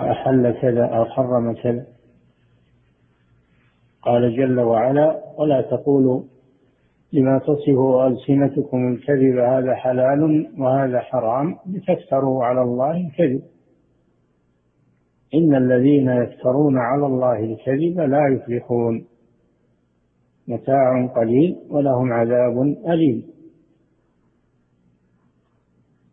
[0.00, 1.86] أحل كذا أو حرم كذا.
[4.02, 6.22] قال جل وعلا ولا تقولوا
[7.12, 13.42] لما تصف ألسنتكم الكذب هذا حلال وهذا حرام لتفتروا على الله الكذب.
[15.34, 19.06] إن الذين يفترون على الله الكذب لا يفلحون.
[20.48, 23.35] متاع قليل ولهم عذاب أليم.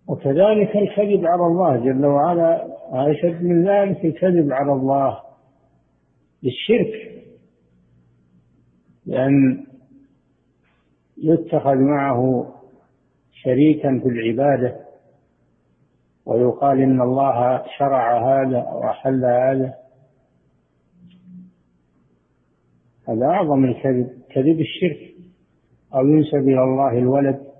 [0.08, 2.74] وكذلك الكذب على الله جل وعلا.
[2.92, 5.20] أشد من ذلك الكذب على الله
[6.44, 7.24] بالشرك
[9.06, 9.66] لأن
[11.18, 12.54] يتخذ معه
[13.32, 14.80] شريكا في العبادة
[16.26, 19.74] ويقال إن الله شرع هذا أو أحل هذا.
[23.08, 25.14] هذا أعظم الكذب كذب الشرك
[25.96, 27.53] أو ينسب إلى الله الولد.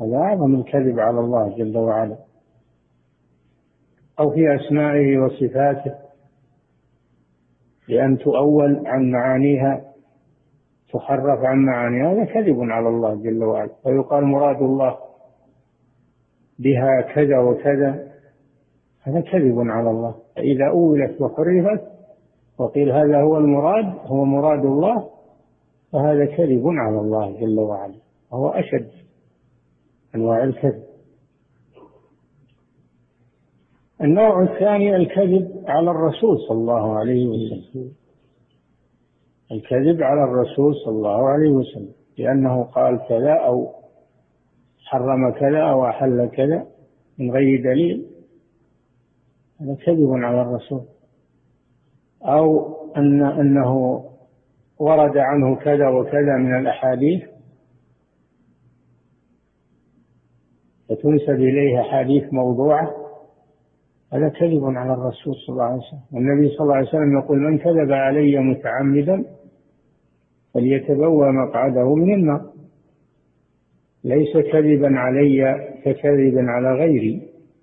[0.00, 2.16] هذا أعظم الكذب على الله جل وعلا.
[4.20, 5.94] أو في أسمائه وصفاته.
[7.88, 9.84] لأن تؤول عن معانيها
[10.92, 13.70] تحرف عن معانيها هذا كذب على الله جل وعلا.
[13.84, 14.96] ويقال مراد الله
[16.58, 18.12] بها كذا وكذا.
[19.02, 20.14] هذا كذب على الله.
[20.36, 21.82] فإذا أولت وحرفت
[22.58, 25.10] وقيل هذا هو المراد هو مراد الله
[25.92, 27.94] فهذا كذب على الله جل وعلا.
[28.32, 29.03] وهو أشد
[30.14, 30.84] أنواع الكذب.
[34.00, 37.92] النوع الثاني الكذب على الرسول صلى الله عليه وسلم.
[39.52, 41.92] الكذب على الرسول صلى الله عليه وسلم.
[42.18, 43.72] لأنه قال كذا أو
[44.84, 46.66] حرم كذا أو أحل كذا
[47.18, 48.06] من غير دليل.
[49.60, 50.84] هذا كذب على الرسول.
[52.22, 54.04] أو أن أنه
[54.78, 57.33] ورد عنه كذا وكذا من الأحاديث
[60.88, 62.90] فتنسب إليه أحاديث موضوعة
[64.12, 66.00] هذا كذب على الرسول صلى الله عليه وسلم.
[66.12, 69.24] والنبي صلى الله عليه وسلم يقول من كذب علي متعمدا
[70.54, 72.50] فليتبوى مقعده من النار.
[74.04, 77.22] ليس كذبا علي ككذب على غيري.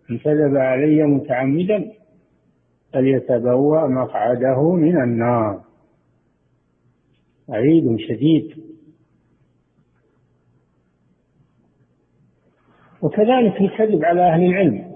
[0.09, 1.91] من كذب علي متعمدا
[2.93, 5.61] فليتبوى مقعده من النار.
[7.47, 8.70] وعيد شديد.
[13.01, 14.91] وكذلك الكذب على أهل العلم.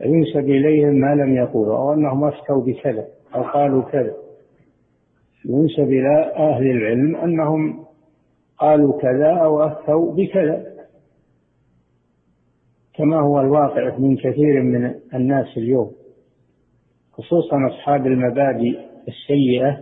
[0.00, 4.14] ينسب إليهم ما لم يقولوا أو أنهم أفتوا بكذا أو قالوا كذا.
[5.44, 7.84] ينسب إلى أهل العلم أنهم
[8.58, 10.66] قالوا كذا أو أفتوا بكذا.
[12.94, 15.92] كما هو الواقع من كثير من الناس اليوم
[17.12, 18.78] خصوصا أصحاب المبادئ
[19.08, 19.80] السيئة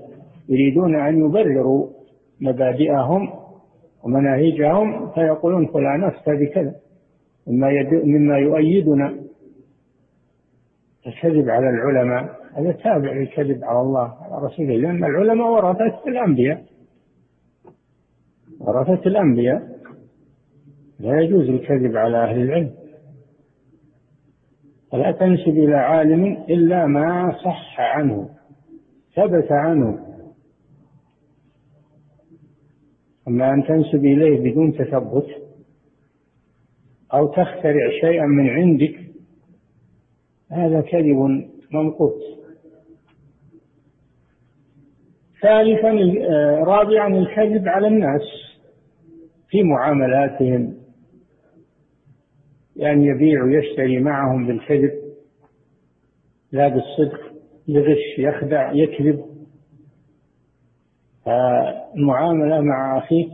[0.49, 1.89] يريدون أن يبرروا
[2.41, 3.46] مبادئهم
[4.07, 6.75] ومناهجهم فيقولون فلان أفتى بكذا.
[7.47, 9.15] مما يؤيدنا
[11.07, 12.37] الكذب على العلماء.
[12.55, 14.77] هذا تابع للكذب على الله على رسوله.
[14.77, 16.65] لأن العلماء ورثة الأنبياء.
[18.61, 19.63] ورثة الأنبياء.
[21.01, 22.71] لا يجوز الكذب على أهل العلم.
[24.93, 28.29] فلا تنسب إلى عالم إلا ما صح عنه
[29.15, 29.99] ثبت عنه.
[33.29, 35.27] أما أن تنسب إليه بدون تثبت
[37.15, 38.95] أو تخترع شيئا من عندك
[40.53, 42.37] هذا كذب منقوص.
[45.43, 45.91] ثالثا
[46.65, 48.23] رابعا الكذب على الناس
[49.49, 50.77] في معاملاتهم.
[52.77, 54.93] يعني يبيع ويشتري معهم بالكذب
[56.53, 57.21] لا بالصدق
[57.69, 59.36] يغش يخدع يكذب.
[61.29, 63.29] المعاملة مع أخيك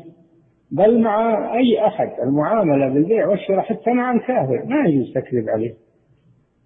[0.70, 2.10] بل مع أي أحد.
[2.22, 5.74] المعاملة بالبيع والشراء حتى مع الكافر ما يجوز تكذب عليه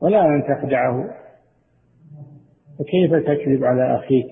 [0.00, 1.14] ولا أن تخدعه.
[2.78, 4.26] فكيف تكذب على أخيك؟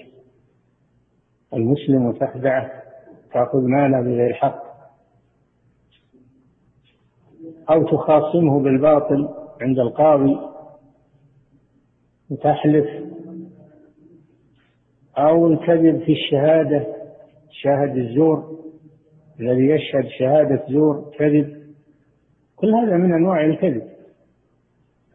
[1.55, 2.71] المسلم وتخدعه
[3.32, 4.65] تأخذ ماله بغير حق
[7.71, 9.28] أو تخاصمه بالباطل
[9.61, 10.37] عند القاضي
[12.31, 12.87] وتحلف
[15.19, 16.87] أو الكذب في الشهادة
[17.50, 18.55] شاهد الزور
[19.40, 21.64] الذي يشهد شهادة زور كذب.
[22.56, 23.82] كل هذا من أنواع الكذب.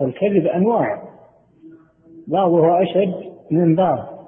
[0.02, 1.10] الكذب أنواع.
[2.28, 4.20] بعضها أشد من بعض.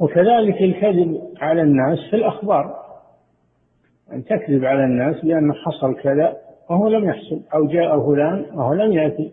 [0.00, 2.82] وكذلك الكذب على الناس في الأخبار.
[4.12, 6.36] أن تكذب على الناس بأن حصل كذا
[6.70, 9.32] وهو لم يحصل أو جاء فلان وهو لم يأتي.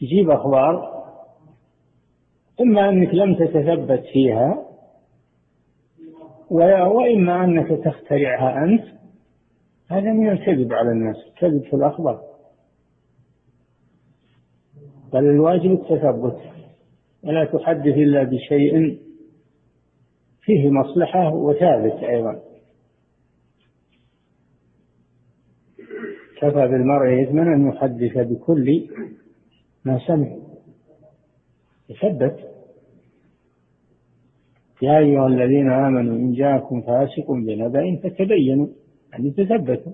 [0.00, 0.95] تجيب أخبار
[2.60, 4.66] إما أنك لم تتثبت فيها
[6.50, 8.84] وإما أنك تخترعها أنت
[9.90, 12.22] هذا من الكذب على الناس الكذب في الأخبار.
[15.12, 16.38] بل الواجب التثبت
[17.24, 18.98] ولا تحدث إلا بشيء
[20.40, 22.40] فيه مصلحة وثابت أيضا.
[26.36, 28.88] كفى بالمرء إثما أن يحدث بكل
[29.84, 30.45] ما سمع.
[31.90, 32.56] يثبت
[34.82, 38.66] يا أيها الذين آمنوا إن جاءكم فاسق بنبأ فتبينوا
[39.12, 39.92] يعني تثبتوا.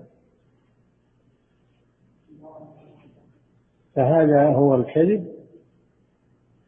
[3.95, 5.27] فهذا هو الكذب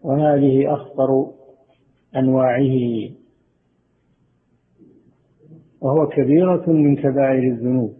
[0.01, 1.31] وهذه أخطر
[2.15, 3.09] أنواعه.
[5.81, 7.93] وهو كبيرة من كبائر الذنوب.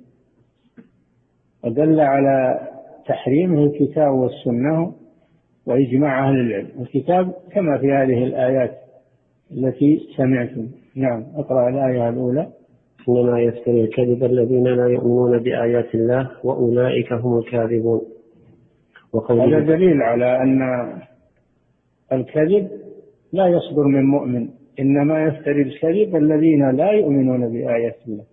[1.63, 2.67] ودل على
[3.05, 5.04] تحريمه الكتاب والسنة
[5.65, 6.69] وإجماع أهل العلم.
[6.79, 8.77] الكتاب كما في هذه الآيات
[9.51, 10.67] التي سمعتم.
[10.95, 12.47] نعم أقرأ الآية الأولى.
[13.09, 18.01] إنما يفتري الكذب الذين لا يؤمنون بآيات الله وأولئك هم الكاذبون.
[19.29, 20.61] هذا دليل على أن
[22.11, 22.69] الكذب
[23.33, 24.49] لا يصدر من مؤمن.
[24.79, 28.23] إنما يفتري الكذب الذين لا يؤمنون بآيات الله.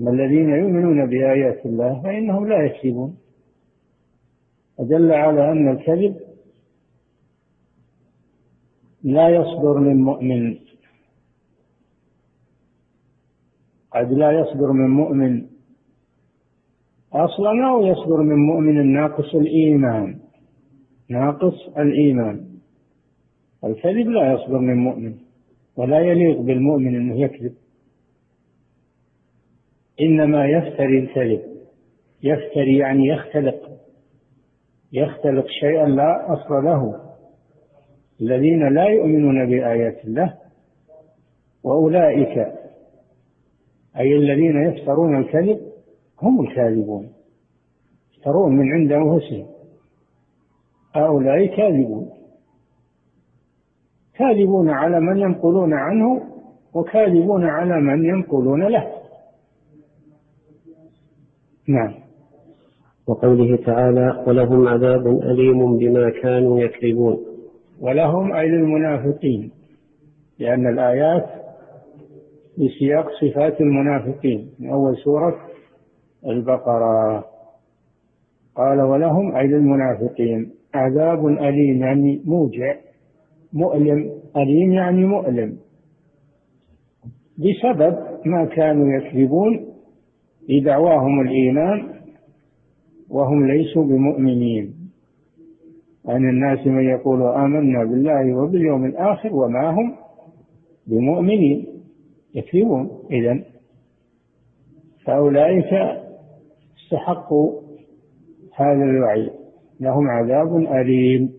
[0.00, 3.16] أما الذين يؤمنون بآيات الله فإنهم لا يكذبون.
[4.78, 6.16] ودل على أن الكذب
[9.02, 10.56] لا يصدر من مؤمن.
[13.92, 15.46] قد لا يصدر من مؤمن.
[17.12, 20.18] أصلا أو يصدر من مؤمن ناقص الإيمان.
[21.08, 22.46] ناقص الإيمان.
[23.64, 25.14] الكذب لا يصدر من مؤمن.
[25.76, 27.54] ولا يليق بالمؤمن أنه يكذب.
[30.00, 31.42] إنما يفتري الكذب.
[32.22, 33.80] يفتري يعني يختلق.
[34.92, 37.09] يختلق شيئا لا أصل له.
[38.20, 40.34] الذين لا يؤمنون بآيات الله
[41.64, 42.38] وأولئك
[43.96, 45.60] أي الذين يفترون الكذب
[46.22, 47.08] هم الكاذبون.
[48.14, 49.46] يفترون من عند أنفسهم.
[50.94, 52.10] هؤلاء كاذبون.
[54.14, 56.22] كاذبون على من ينقلون عنه
[56.74, 58.92] وكاذبون على من ينقلون له.
[61.68, 61.94] نعم.
[63.06, 67.29] وقوله تعالى ولهم عذاب أليم بما كانوا يكذبون.
[67.80, 69.50] ولهم أي للمنافقين
[70.38, 71.26] لأن الآيات
[72.58, 74.50] بسياق صفات المنافقين.
[74.58, 75.36] من أول سورة
[76.26, 77.24] البقرة.
[78.54, 82.76] قال ولهم أي للمنافقين عذاب أليم يعني موجع.
[83.52, 84.10] مؤلم.
[84.36, 85.56] أليم يعني مؤلم.
[87.38, 89.66] بسبب ما كانوا يكذبون
[90.48, 91.88] بدعواهم الإيمان
[93.10, 94.79] وهم ليسوا بمؤمنين.
[96.08, 99.96] عن الناس من يقول آمنا بالله وباليوم الآخر وما هم
[100.86, 101.66] بمؤمنين.
[102.34, 102.90] يكذبون.
[103.10, 103.40] إذا
[105.04, 105.72] فأولئك
[106.78, 107.60] استحقوا
[108.56, 109.30] هذا الوعيد
[109.80, 111.32] لهم عذاب أليم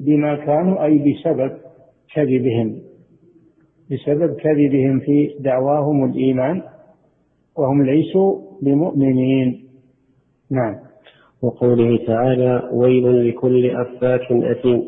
[0.00, 1.52] بما كانوا أي بسبب
[2.14, 2.80] كذبهم.
[3.90, 6.62] بسبب كذبهم في دعواهم الإيمان
[7.56, 9.64] وهم ليسوا بمؤمنين.
[10.50, 10.93] نعم.
[11.44, 14.84] وقوله تعالى ويل لكل أفاك أثيم.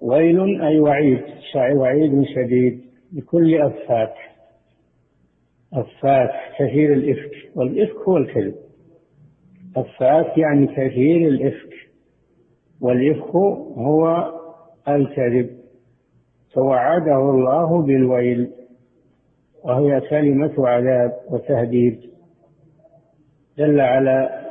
[0.00, 1.20] ويل أي وعيد
[1.56, 2.80] وعيد شديد
[3.12, 4.14] لكل أفاك.
[5.74, 7.32] أفاك كثير الإفك.
[7.54, 8.54] والإفك هو الكذب.
[9.76, 11.74] أفاك يعني كثير الإفك.
[12.80, 13.34] والإفك
[13.76, 14.32] هو
[14.88, 15.50] الكذب.
[16.54, 18.50] فوعده الله بالويل
[19.64, 22.00] وهي كلمة عذاب وتهديد.
[23.58, 24.45] دل على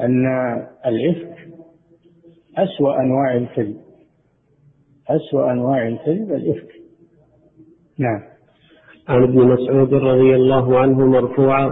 [0.00, 0.26] أن
[0.86, 1.34] الإفك
[2.58, 3.76] أسوأ أنواع الكذب.
[5.10, 6.68] أسوأ أنواع الكذب الإفك.
[7.98, 8.20] نعم.
[9.08, 11.66] عن ابن مسعود رضي الله عنه مرفوعا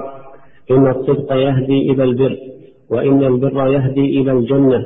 [0.70, 2.36] إن الصدق يهدي إلى البر
[2.90, 4.84] وإن البر يهدي إلى الجنة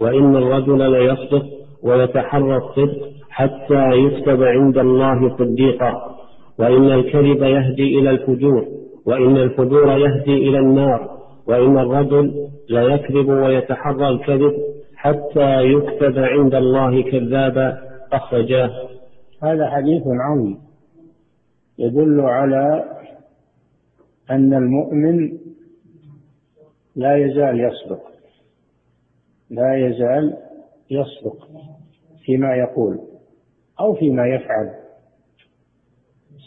[0.00, 1.46] وإن الرجل ليصدق
[1.82, 6.12] ويتحرى الصدق حتى يكتب عند الله صديقا.
[6.58, 8.66] وإن الكذب يهدي إلى الفجور
[9.06, 11.10] وإن الفجور يهدي إلى النار
[11.46, 14.52] وإن الرجل ليكذب ويتحرى الكذب
[14.96, 17.78] حتى يكتب عند الله كذابا
[18.12, 18.70] أخرجاه.
[19.42, 20.58] هذا حديث عظيم.
[21.78, 22.84] يدل على
[24.30, 25.38] أن المؤمن
[26.96, 28.02] لا يزال يصدق.
[29.50, 30.36] لا يزال
[30.90, 31.48] يصدق
[32.24, 32.98] فيما يقول
[33.80, 34.70] أو فيما يفعل.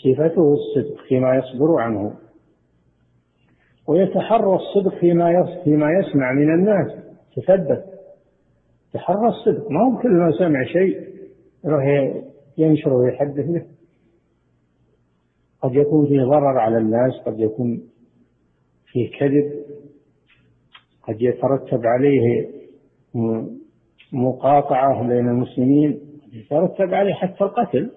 [0.03, 2.13] صفته الصدق فيما يصدر عنه.
[3.88, 6.92] ويتحرى الصدق فيما فيما يسمع من الناس.
[7.36, 7.86] تثبت.
[8.94, 9.72] تحرى الصدق.
[9.72, 11.10] ما هو كل ما سمع شيء
[11.65, 11.84] يروح
[12.58, 13.65] ينشر ويحدث به.
[15.62, 17.82] قد يكون فيه ضرر على الناس قد يكون
[18.86, 19.65] فيه كذب
[21.04, 22.50] قد يترتب عليه
[24.13, 26.00] مقاطعة بين المسلمين
[26.34, 27.92] يترتب عليه حتى القتل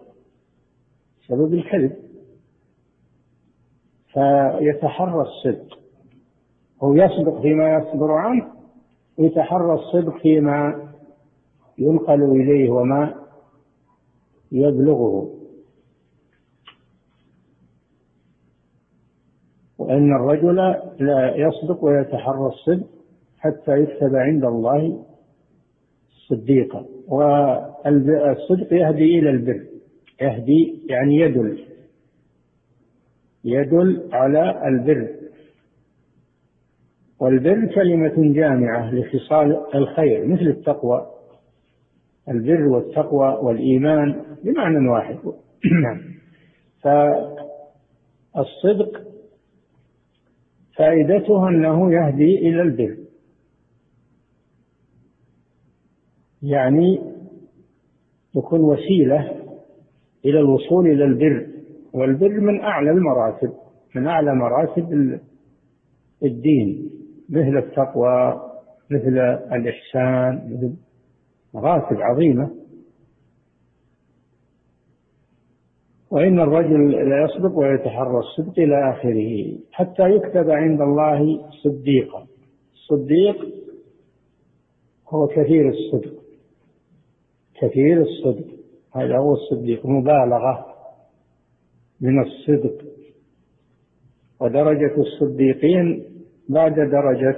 [1.21, 1.97] بسبب الكذب.
[4.12, 5.77] فيتحرى الصدق.
[6.82, 8.47] هو يصدق فيما يصدر عنه
[9.18, 10.88] ويتحرى الصدق فيما
[11.78, 13.14] ينقل إليه وما
[14.52, 15.35] يبلغه.
[19.78, 20.56] وأن الرجل
[21.00, 22.87] لا يصدق ويتحرى الصدق
[23.38, 25.04] حتى يكتب عند الله
[26.28, 26.87] صديقا.
[27.08, 29.66] والصدق يهدي إلى البر
[30.20, 31.64] يهدي يعني يدل
[33.44, 35.17] يدل على البر.
[37.20, 41.06] والبر كلمة جامعة لخصال الخير مثل التقوى.
[42.28, 45.18] البر والتقوى والإيمان بمعنى واحد.
[48.34, 49.02] فالصدق
[50.76, 52.96] فائدته أنه يهدي إلى البر.
[56.42, 57.00] يعني
[58.37, 59.44] يكون وسيلة
[60.25, 61.46] إلى الوصول إلى البر.
[61.92, 63.52] والبر من أعلى المراتب
[63.94, 65.20] من أعلى مراتب
[66.22, 66.90] الدين.
[67.28, 68.42] مثل التقوى
[68.90, 69.18] مثل
[69.52, 70.75] الإحسان مثل
[71.54, 72.50] مراتب عظيمة.
[76.11, 82.26] وإن الرجل لا يصدق ويتحرى الصدق إلى آخره حتى يكتب عند الله صديقا.
[82.73, 83.37] الصديق
[85.08, 86.23] هو كثير الصدق.
[87.61, 88.47] كثير الصدق.
[88.94, 90.66] هذا هو الصديق مبالغة
[92.00, 92.85] من الصدق.
[94.40, 96.04] ودرجة الصديقين
[96.48, 97.36] بعد درجة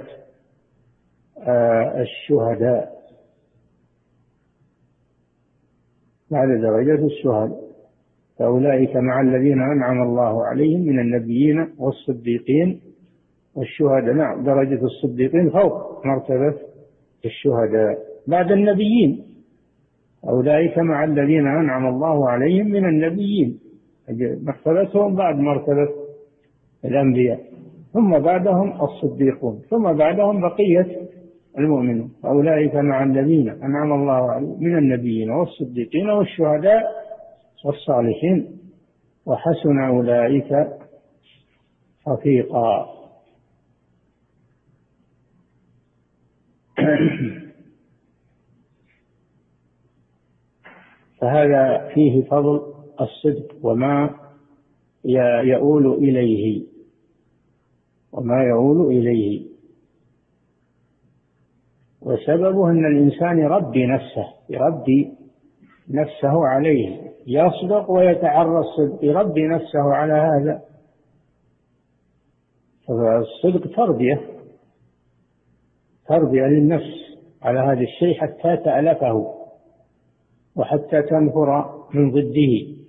[1.37, 3.01] آه، الشهداء؟
[6.31, 7.71] بعد درجة الشهداء؟
[8.39, 12.81] فأولئك مع الذين أنعم الله عليهم من النبيين والصديقين
[13.55, 14.13] والشهداء.
[14.13, 16.55] نعم درجة الصديقين فوق مرتبة
[17.25, 17.97] الشهداء.
[18.27, 19.25] بعد النبيين.
[20.29, 23.59] أولئك مع الذين أنعم الله عليهم من النبيين.
[24.43, 25.89] مرتبتهم بعد مرتبة
[26.85, 27.50] الأنبياء.
[27.93, 31.09] ثم بعدهم الصديقون ثم بعدهم بقية
[31.57, 32.11] المؤمنون.
[32.25, 36.83] أولئك مع الذين أنعم الله عليهم من النبيين والصديقين والشهداء
[37.65, 38.57] والصالحين
[39.25, 40.67] وحسن أولئك
[42.07, 42.85] رفيقا.
[51.21, 54.09] فهذا فيه فضل الصدق وما
[55.43, 56.70] يؤول إليه.
[58.13, 59.51] وما يؤول إليه.
[62.01, 65.11] وسببه أن الإنسان يربي نفسه يربي
[65.89, 70.61] نفسه عليه يصدق ويتعرى الصدق يربي نفسه على هذا.
[72.87, 74.21] فالصدق تربية
[76.07, 79.35] تربية للنفس على هذا الشيء حتى تألفه
[80.55, 82.80] وحتى تنفر من ضده.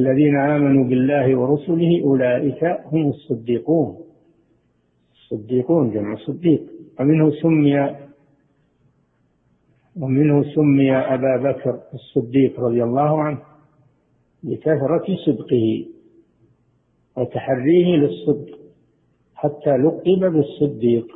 [0.00, 3.90] الذين آمنوا بالله ورسله أولئك هم الصديقون.
[5.14, 6.62] الصديقون جمع صديق
[7.00, 7.96] ومنه سمي
[10.00, 13.38] ومنه سمي أبا بكر الصديق رضي الله عنه
[14.44, 15.86] لكثرة صدقه
[17.16, 18.58] وتحريه للصدق
[19.34, 21.06] حتى لقب بالصديق.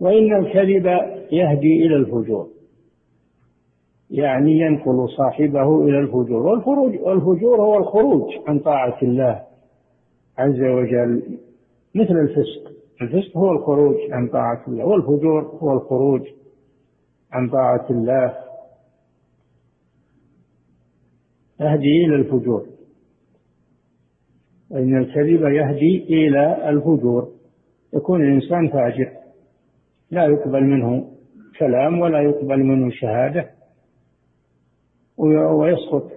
[0.00, 0.86] وإن الكذب
[1.32, 2.48] يهدي إلى الفجور.
[4.10, 6.46] يعني ينقل صاحبه إلى الفجور.
[6.46, 9.42] والفروج والفجور هو الخروج عن طاعة الله
[10.38, 11.38] عز وجل
[11.94, 12.72] مثل الفسق.
[13.02, 16.22] الفسق هو الخروج عن طاعة الله والفجور هو الخروج
[17.32, 18.34] عن طاعة الله.
[21.60, 22.66] يهدي إلى الفجور.
[24.70, 27.28] وإن الكذب يهدي إلى الفجور.
[27.94, 29.12] يكون الإنسان فاجر.
[30.10, 31.10] لا يقبل منه
[31.58, 33.53] كلام ولا يقبل منه شهادة.
[35.18, 36.12] ويسقط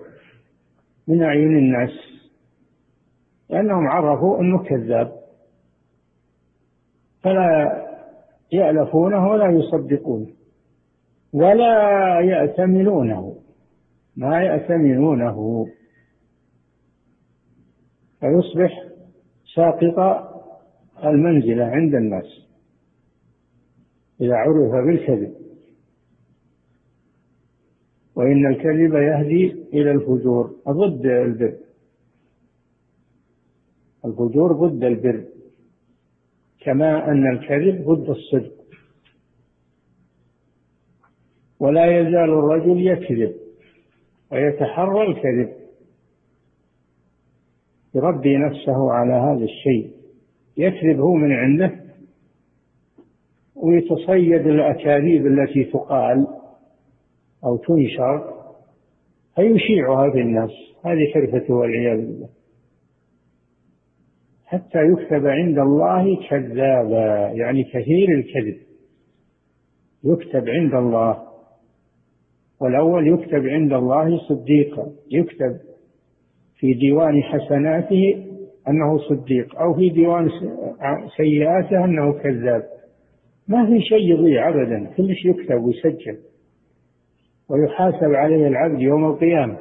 [1.08, 1.92] من أعين الناس
[3.50, 5.12] لأنهم عرفوا أنه كذاب
[7.22, 7.84] فلا
[8.52, 10.28] يألفونه ولا يصدقونه
[11.34, 13.36] ولا يأتمنونه
[14.18, 15.68] ما يأتمنونه.
[18.20, 18.84] فيصبح
[19.56, 20.28] ساقط
[21.04, 22.48] المنزلة عند الناس
[24.22, 25.47] إذا عرف بالكذب.
[28.18, 30.56] وإن الكذب يهدي إلى الفجور.
[30.70, 31.54] ضد البر.
[34.06, 35.24] الفجور ضد البر.
[36.60, 38.54] كما أن الكذب ضد الصدق.
[41.60, 43.36] ولا يزال الرجل يكذب
[44.32, 45.54] ويتحرى الكذب.
[47.96, 49.92] يربي نفسه على هذا الشيء.
[50.58, 51.80] يكذب هو من عنده
[53.56, 56.37] ويتصيد الأكاذيب التي تقال.
[57.46, 58.34] أو تنشر
[59.36, 60.52] فيشيعها في الناس.
[60.86, 62.30] هذه حرفته والعياذ بالله.
[64.46, 68.58] حتى يكتب عند الله كذابا يعني كثير الكذب.
[70.04, 71.24] يكتب عند الله.
[72.62, 74.92] والأول يكتب عند الله صديقا.
[75.12, 75.58] يكتب
[76.56, 78.24] في ديوان حسناته
[78.68, 80.30] أنه صديق أو في ديوان
[81.18, 82.64] سيئاته أنه كذاب.
[83.48, 84.90] ما في شيء يضيع أبدا.
[84.98, 86.18] كل شيء يكتب ويسجل.
[87.50, 89.58] ويحاسب عليه العبد يوم القيامة.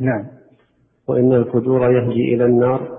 [0.00, 0.26] نعم.
[1.08, 2.98] وإن الفجور يهدي إلى النار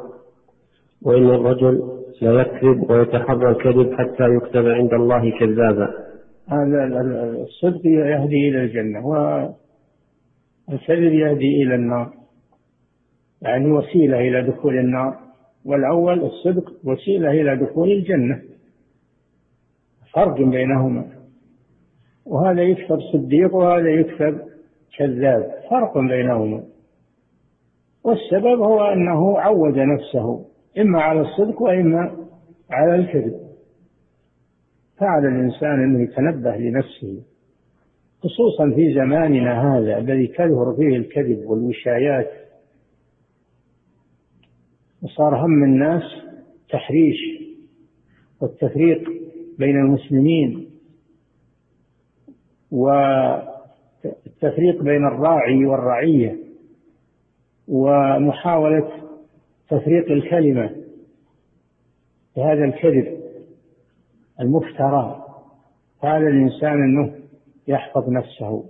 [1.02, 6.06] وإن الرجل لا يكذب ويتحرى الكذب حتى يكتب عند الله كذابا.
[6.48, 7.02] هذا
[7.42, 12.14] الصدق يهدي إلى الجنة والكذب يهدي إلى النار.
[13.42, 15.20] يعني وسيلة إلى دخول النار.
[15.66, 18.42] والأول الصدق وسيلة إلى دخول الجنة.
[20.14, 21.15] فرق بينهما.
[22.26, 24.40] وهذا يكتب صديق وهذا يكتب
[24.98, 25.52] كذاب.
[25.70, 26.64] فرق بينهما
[28.04, 30.46] والسبب هو أنه عود نفسه
[30.78, 32.28] إما على الصدق وإما
[32.72, 33.40] على الكذب.
[34.98, 37.24] فعلى الإنسان أنه يتنبه لنفسه
[38.20, 42.32] خصوصا في زماننا هذا الذي كثر فيه الكذب والوشايات.
[45.04, 46.04] وصار هم الناس
[46.70, 47.18] تحريش
[48.42, 49.10] والتفريق
[49.60, 50.65] بين المسلمين.
[52.76, 54.14] والتفريق
[54.82, 56.38] بين الراعي والرعية
[57.68, 58.92] ومحاولة
[59.70, 60.76] تفريق الكلمة
[62.36, 63.20] بهذا الكذب
[64.40, 65.26] المفترى.
[66.02, 67.16] فعلى الإنسان إنه
[67.68, 68.66] يحفظ نفسه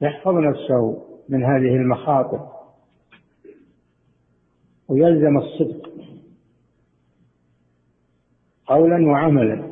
[0.00, 2.48] يحفظ نفسه من هذه المخاطر
[4.88, 5.90] ويلزم الصدق
[8.66, 9.70] قولا وعملا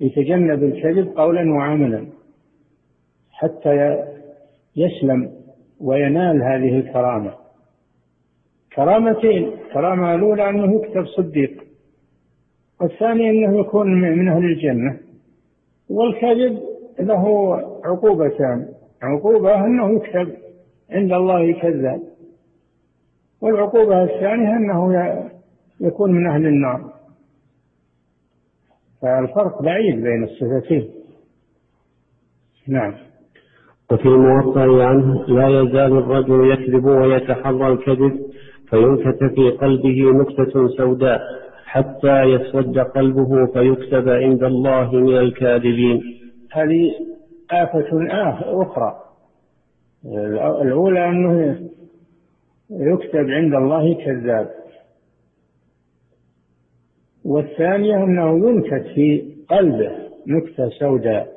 [0.00, 2.06] يتجنب الكذب قولا وعملا.
[3.40, 4.04] حتى
[4.76, 5.32] يسلم
[5.80, 7.34] وينال هذه الكرامة.
[8.76, 11.64] كرامتين كرامة الأولى أنه يكتب صديق
[12.80, 15.00] والثانية أنه يكون من أهل الجنة
[15.90, 16.62] والكذب
[16.98, 18.68] له عقوبتان
[19.02, 20.36] عقوبة أنه يكتب
[20.90, 22.02] عند الله كذاب
[23.40, 24.94] والعقوبة الثانية أنه
[25.80, 26.92] يكون من أهل النار.
[29.02, 30.90] فالفرق بعيد بين الصفتين.
[32.68, 33.09] نعم.
[33.92, 38.20] وفي الموطأ عنه لا يزال الرجل يكذب ويتحرى الكذب
[38.70, 41.20] فينكت في قلبه نكتة سوداء
[41.64, 46.02] حتى يسود قلبه فيكتب عند الله من الكاذبين.
[46.52, 46.90] هذه
[47.50, 47.86] آفة
[48.62, 48.94] أخرى.
[50.62, 51.60] الأولى أنه
[52.70, 54.50] يكتب عند الله كذاب.
[57.24, 59.92] والثانية أنه ينكت في قلبه
[60.26, 61.28] نكتة سوداء.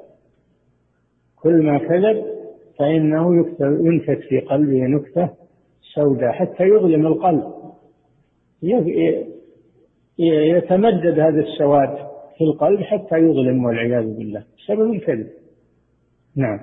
[1.42, 2.33] كل ما كذب
[2.80, 5.30] فإنه ينكت في قلبه نكتة
[5.96, 7.44] سوداء حتى يظلم القلب.
[10.20, 11.96] يتمدد هذا السواد
[12.38, 14.44] في القلب حتى يظلم والعياذ بالله.
[14.58, 15.28] بسبب الكذب
[16.36, 16.60] نعم.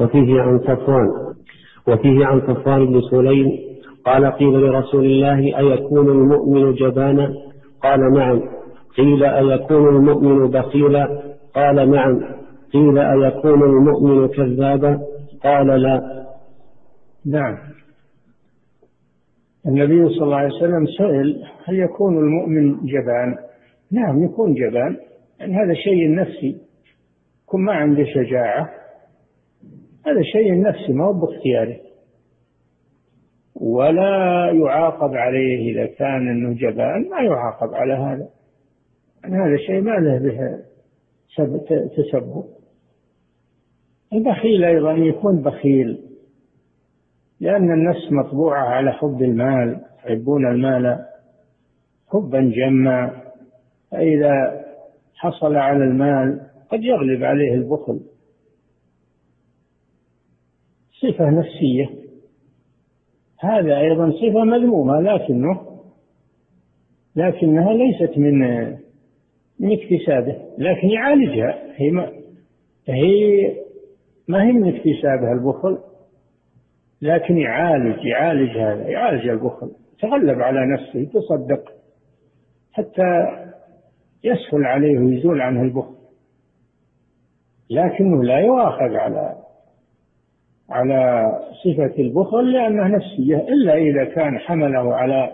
[0.00, 1.08] وفيه عن صفوان
[1.88, 3.58] وفيه عن صفوان بن سليم
[4.04, 7.34] قال قيل لرسول الله أيكون المؤمن جبانا؟
[7.82, 8.42] قال نعم.
[8.96, 11.22] قيل أيكون المؤمن بخيلا؟
[11.54, 12.20] قال نعم.
[12.72, 15.02] قيل أيكون المؤمن كذابا؟
[15.42, 16.26] قال لا.
[17.26, 17.58] نعم.
[19.66, 23.36] النبي صلى الله عليه وسلم سئل هل يكون المؤمن جبان؟
[23.90, 24.96] نعم يكون جبان.
[25.40, 26.56] يعني هذا شيء نفسي.
[27.44, 28.70] يكون ما عنده شجاعة
[30.06, 31.76] هذا شيء نفسي ما هو باختياره
[33.60, 38.28] ولا يعاقب عليه إذا كان أنه جبان ما يعاقب على هذا.
[39.22, 40.58] يعني هذا شيء ما له به
[41.96, 42.55] تسبب.
[44.16, 46.00] البخيل أيضا يكون بخيل
[47.40, 51.04] لأن النفس مطبوعة على حب المال يحبون المال
[52.08, 53.22] حبا جما
[53.90, 54.64] فإذا
[55.14, 58.00] حصل على المال قد يغلب عليه البخل.
[61.00, 61.90] صفة نفسية.
[63.40, 65.80] هذا أيضا صفة مذمومة لكنه
[67.16, 68.38] لكنها ليست من
[69.60, 71.62] من اكتسابه لكن يعالجها.
[71.76, 72.12] هي ما
[72.88, 73.65] هي
[74.28, 75.78] ما هي من اكتسابها البخل؟
[77.02, 79.70] لكن يعالج يعالج هذا يعالج البخل.
[80.00, 81.72] تغلب على نفسه يتصدق
[82.72, 83.26] حتى
[84.24, 85.94] يسهل عليه ويزول عنه البخل.
[87.70, 89.36] لكنه لا يؤاخذ على
[90.70, 91.32] على
[91.64, 93.36] صفة البخل لأنها نفسية.
[93.36, 95.32] إلا إذا كان حمله على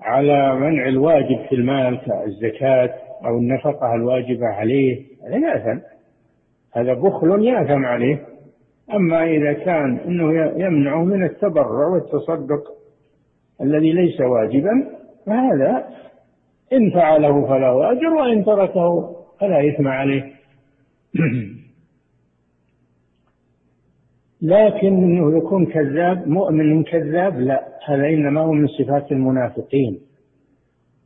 [0.00, 5.91] على منع الواجب في المال كالزكاة أو النفقة الواجبة عليه هذا يأثم.
[6.72, 8.26] هذا بخل يأثم عليه.
[8.94, 10.32] أما إذا كان أنه
[10.64, 12.62] يمنعه من التبرع والتصدق
[13.60, 14.88] الذي ليس واجبا
[15.26, 15.88] فهذا
[16.72, 20.32] إن فعله فله أجر وإن تركه فلا إثم عليه.
[24.42, 30.00] لكن إنه يكون كذاب مؤمن كذاب لا هذا إنما هو من صفات المنافقين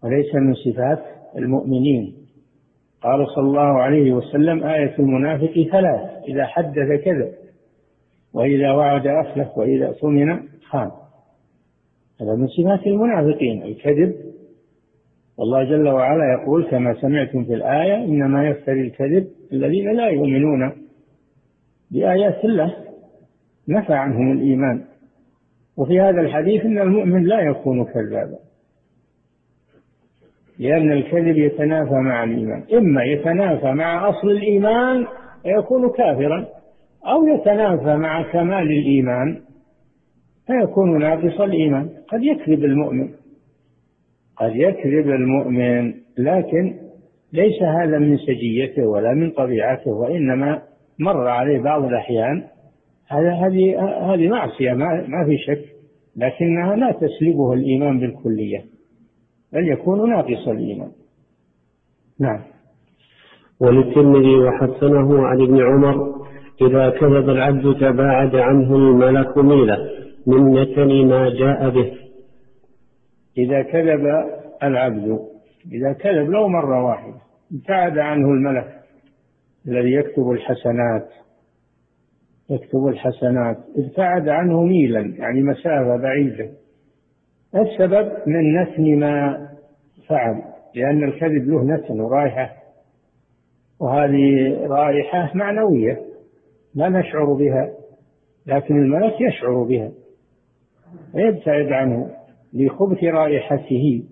[0.04, 1.02] وليس من صفات
[1.36, 2.25] المؤمنين.
[3.06, 7.32] قال صلى الله عليه وسلم آية المنافق ثلاث إذا حدث كذب
[8.34, 10.90] وإذا وعد أخلف وإذا اؤتمن خان.
[12.20, 14.14] هذا من صفات المنافقين الكذب.
[15.38, 20.72] والله جل وعلا يقول كما سمعتم في الآية إنما يفتري الكذب الذين لا يؤمنون
[21.90, 22.74] بآيات الله
[23.68, 24.84] نفى عنهم الإيمان.
[25.76, 28.38] وفي هذا الحديث أن المؤمن لا يكون كذابا.
[30.58, 32.64] لأن الكذب يتنافى مع الإيمان.
[32.72, 35.06] إما يتنافى مع أصل الإيمان
[35.42, 36.46] فيكون كافرا
[37.06, 39.40] أو يتنافى مع كمال الإيمان
[40.46, 41.88] فيكون ناقص الإيمان.
[42.08, 43.08] قد يكذب المؤمن
[44.36, 46.74] قد يكذب المؤمن لكن
[47.32, 50.62] ليس هذا من سجيته ولا من طبيعته وإنما
[50.98, 52.42] مر عليه بعض الأحيان.
[53.08, 53.80] هذا هذه
[54.14, 55.64] هذه معصية ما, ما في شك
[56.16, 58.75] لكنها لا تسلبه الإيمان بالكلية.
[59.52, 60.90] بل يكون ناقص الإيمان
[62.20, 62.40] نعم.
[63.60, 66.26] وللترمذي وحسنه عن ابن عمر
[66.60, 69.90] إذا كذب العبد تباعد عنه الملك ميلة
[70.26, 71.92] من نتن ما جاء به.
[73.38, 74.06] إذا كذب
[74.62, 75.18] العبد
[75.72, 77.16] إذا كذب لو مرة واحدة
[77.54, 78.76] ابتعد عنه الملك
[79.68, 81.08] الذي يكتب الحسنات
[82.50, 86.50] يكتب الحسنات ابتعد عنه ميلا يعني مسافة بعيدة.
[87.54, 89.46] السبب من نتن ما
[90.08, 90.42] فعل
[90.74, 92.56] لأن الكذب له نتن ورائحة
[93.80, 96.00] وهذه رائحة معنوية
[96.74, 97.72] لا نشعر بها
[98.46, 99.92] لكن الملك يشعر بها.
[101.12, 102.10] فيبتعد عنه
[102.52, 104.02] لخبث رائحته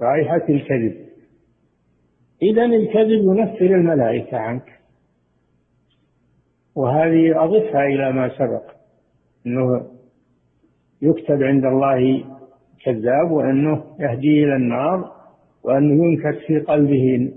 [0.00, 0.96] رائحة الكذب.
[2.42, 4.80] إذا الكذب ينفر الملائكة عنك.
[6.74, 8.62] وهذه أضفها إلى ما سبق
[9.46, 9.86] أنه
[11.02, 12.24] يكتب عند الله
[12.84, 15.12] كذاب وأنه يهدي إلى النار
[15.64, 17.32] وأنه ينكت في قلبه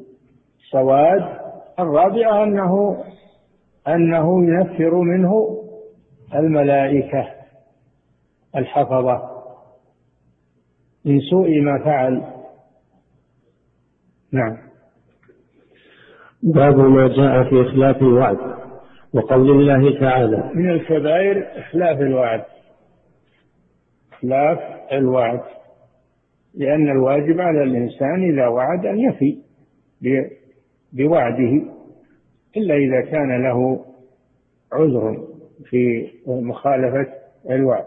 [0.72, 1.40] سواد
[1.80, 3.04] الرابعة أنه
[3.88, 5.62] أنه ينفر منه
[6.36, 7.28] الملائكة
[8.56, 9.36] الحفظة.
[11.06, 12.24] من سوء ما فعل.
[14.32, 14.58] نعم.
[16.44, 18.38] باب ما جاء في إخلاف الوعد
[19.14, 22.44] وقول الله تعالى من الكبائر إخلاف الوعد.
[24.14, 25.42] إخلاف الوعد
[26.54, 29.38] لأن الواجب على الإنسان إذا وعد أن يفي
[30.94, 31.62] بوعده
[32.58, 33.86] إلا إذا كان له
[34.74, 35.28] عذر
[35.66, 37.08] في مخالفة
[37.50, 37.86] الوعد.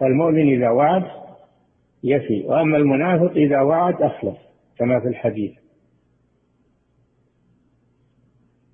[0.00, 1.04] فالمؤمن إذا وعد
[2.04, 4.36] يفي وأما المنافق إذا وعد أخلف
[4.78, 5.52] كما في الحديث.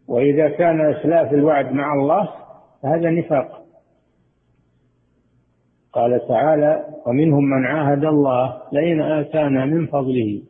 [0.08, 2.28] وإذا كان إخلاف الوعد مع الله
[2.82, 3.65] فهذا نفاق.
[5.96, 10.42] قال تعالى ومنهم من عاهد الله لئن آتانا من فضله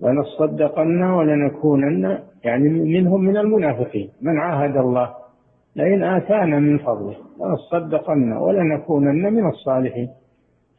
[0.00, 4.10] لنصدقن ولنكونن يعني منهم من المنافقين.
[4.22, 5.14] من عاهد الله
[5.76, 10.08] لئن آتانا من فضله لنصدقن ولنكونن من الصالحين.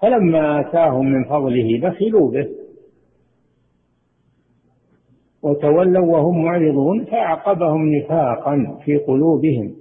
[0.01, 2.47] فلما آتاهم من فضله بخلوا به
[5.43, 9.75] وتولوا وهم معرضون فأعقبهم نفاقا في قلوبهم.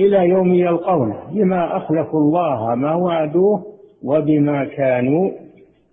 [0.00, 3.66] إلى يوم يلقونه بما أخلفوا الله ما وعدوه
[4.02, 5.30] وبما كانوا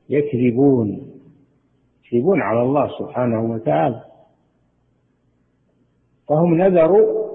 [0.09, 1.01] يكذبون.
[2.05, 4.01] يكذبون على الله سبحانه وتعالى.
[6.29, 7.27] فهم نذروا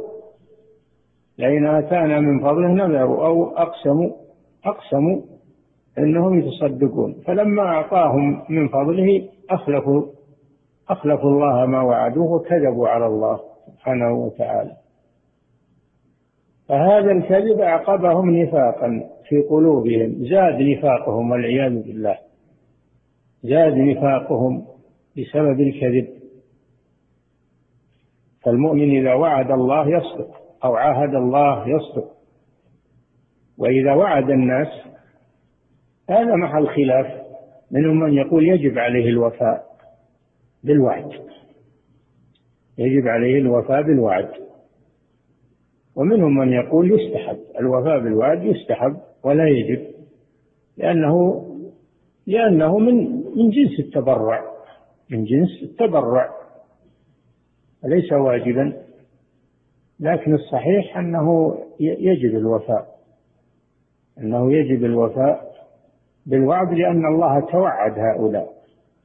[1.39, 4.11] لئن آتانا من فضله نذروا أو أقسموا
[4.65, 5.21] أقسموا
[5.99, 7.15] أنهم يتصدقون.
[7.27, 10.03] فلما أعطاهم من فضله أخلفوا
[10.89, 14.82] أخلفوا الله ما وعدوه وكذبوا على الله سبحانه وتعالى.
[16.73, 20.25] فهذا الكذب أعقبهم نفاقا في قلوبهم.
[20.25, 22.19] زاد نفاقهم والعياذ بالله.
[23.43, 24.67] زاد نفاقهم
[25.17, 26.09] بسبب الكذب.
[28.43, 30.31] فالمؤمن إذا وعد الله يصدق
[30.65, 32.11] أو عاهد الله يصدق.
[33.59, 34.69] وإذا وعد الناس
[36.11, 37.23] هذا محل خلاف.
[37.71, 39.65] منهم من يقول يجب عليه الوفاء
[40.65, 41.11] بالوعد.
[42.79, 44.52] يجب عليه الوفاء بالوعد.
[45.97, 49.87] ومنهم من يقول يستحب الوفاء بالوعد يستحب ولا يجب
[50.77, 51.47] لأنه
[52.27, 54.43] لأنه من من جنس التبرع
[55.11, 56.31] من جنس التبرع
[57.85, 58.83] ليس واجبا
[60.01, 62.93] لكن الصحيح أنه يجب الوفاء
[64.19, 65.53] أنه يجب الوفاء
[66.27, 68.53] بالوعد لأن الله توعد هؤلاء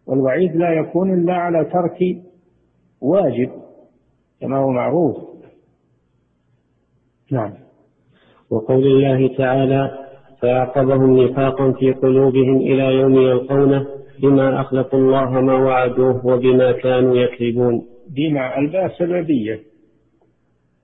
[0.07, 2.17] والوعيد لا يكون إلا على ترك
[3.01, 3.51] واجب
[4.41, 5.17] كما هو معروف.
[7.31, 7.53] نعم.
[8.49, 10.07] وقول الله تعالى
[10.41, 13.87] فأعقبهم نفاقا في قلوبهم إلى يوم يلقونه
[14.21, 17.85] بما أخلفوا الله ما وعدوه وبما كانوا يكذبون.
[18.09, 19.59] بما الباء سببية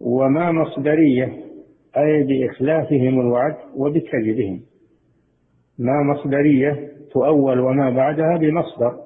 [0.02, 1.34] وما مصدرية
[1.98, 4.62] أي بإخلافهم الوعد وبكذبهم.
[5.80, 8.98] ما مصدرية تؤول وما بعدها بمصدر.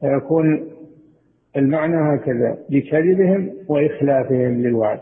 [0.00, 0.68] فيكون
[1.56, 5.00] المعنى هكذا بكذبهم وإخلافهم للوعد.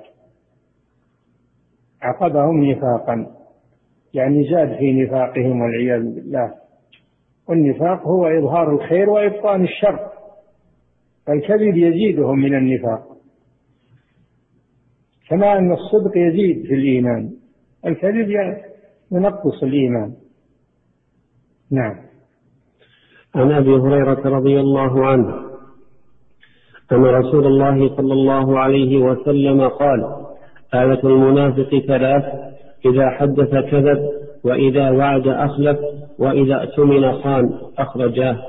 [2.07, 3.27] عقبهم نفاقا.
[4.14, 6.55] يعني زاد في نفاقهم والعياذ بالله.
[7.49, 10.09] والنفاق هو إظهار الخير وإبطان الشر.
[11.27, 13.16] فالكذب يزيدهم من النفاق.
[15.29, 17.31] كما أن الصدق يزيد في الإيمان.
[17.87, 18.31] الكذب
[19.12, 20.12] ينقص الإيمان.
[21.71, 22.07] نعم.
[23.35, 25.47] عن أبي هريرة رضي الله عنه
[26.92, 30.26] أن رسول الله صلى الله عليه وسلم قال
[30.75, 32.25] آية المنافق ثلاث
[32.87, 34.11] إذا حدث كذب
[34.45, 35.79] وإذا وعد أخلف
[36.19, 38.43] وإذا اؤتمن خان أخرجاه.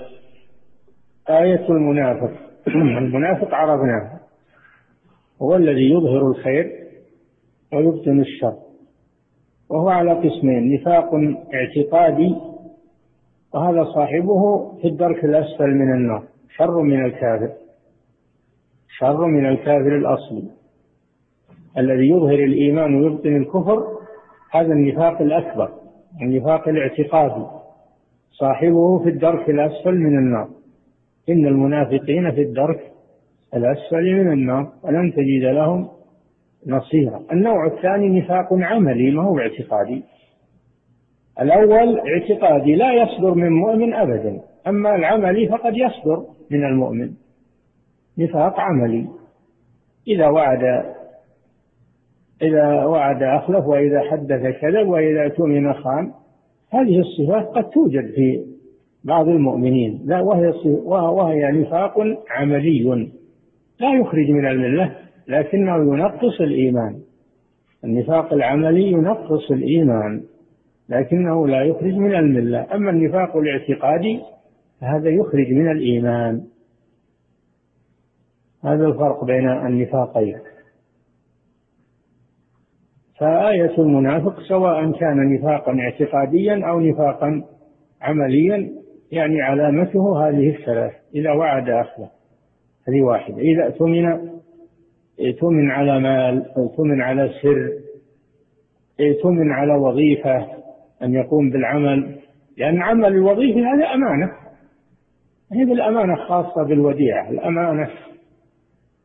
[1.30, 2.32] آية المنافق.
[3.02, 4.20] المنافق عرفناه.
[5.42, 6.72] هو الذي يظهر الخير
[7.74, 8.56] ويبطن الشر.
[9.70, 11.10] وهو على قسمين نفاق
[11.54, 12.36] اعتقادي
[13.54, 16.24] وهذا صاحبه في الدرك الأسفل من النار.
[16.58, 17.52] شر من الكافر.
[19.00, 20.57] شر من الكافر الأصلي.
[21.78, 23.88] الذي يظهر الإيمان ويبطن الكفر
[24.52, 25.70] هذا النفاق الأكبر
[26.22, 27.46] النفاق الاعتقادي.
[28.32, 30.50] صاحبه في الدرك الأسفل من النار.
[31.30, 32.92] إن المنافقين في الدرك
[33.54, 34.72] الأسفل من النار.
[34.84, 35.88] ولن تجد لهم
[36.68, 37.22] نصيرا.
[37.32, 40.04] النوع الثاني نفاق عملي ما هو اعتقادي؟
[41.42, 44.42] الأول اعتقادي لا يصدر من مؤمن أبدا.
[44.68, 47.12] أما العملي فقد يصدر من المؤمن.
[48.18, 49.08] نفاق عملي.
[50.08, 50.96] إذا وعد
[52.42, 56.12] إذا وعد أخلف وإذا حدث كذب وإذا اؤتمن خان.
[56.74, 58.46] هذه الصفات قد توجد في
[59.04, 60.02] بعض المؤمنين.
[60.06, 60.54] لا وهي
[60.86, 61.94] وهي نفاق
[62.30, 63.10] عملي.
[63.80, 64.96] لا يخرج من الملة
[65.28, 67.00] لكنه ينقص الإيمان.
[67.84, 70.24] النفاق العملي ينقص الإيمان
[70.90, 72.68] لكنه لا يخرج من الملة.
[72.76, 74.20] أما النفاق الاعتقادي
[74.82, 76.42] فهذا يخرج من الإيمان.
[78.64, 80.38] هذا الفرق بين النفاقين.
[83.20, 87.44] فآية المنافق سواء كان نفاقا اعتقاديا أو نفاقا
[88.02, 88.70] عمليا
[89.12, 92.10] يعني علامته هذه الثلاث إذا وعد أخلف
[92.88, 93.38] هذه واحدة.
[93.38, 94.06] إذا اؤتمن
[95.20, 97.72] اؤتمن على مال اؤتمن على سر
[99.00, 100.48] اؤتمن على وظيفة
[101.04, 102.16] أن يقوم بالعمل.
[102.58, 104.32] لأن عمل الوظيفة هذا أمانة.
[105.54, 107.30] هي بالأمانة خاصة بالوديعة.
[107.30, 107.90] الأمانة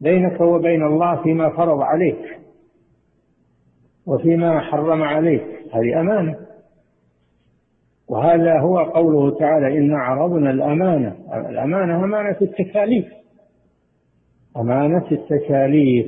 [0.01, 2.43] بينك وبين الله فيما فرض عليك.
[4.07, 5.43] وفيما حرم عليك.
[5.73, 6.37] هذه أمانة.
[8.09, 11.17] وهذا هو قوله تعالى إنا عرضنا الأمانة.
[11.35, 13.07] الأمانة أمانة التكاليف.
[14.57, 16.07] أمانة التكاليف.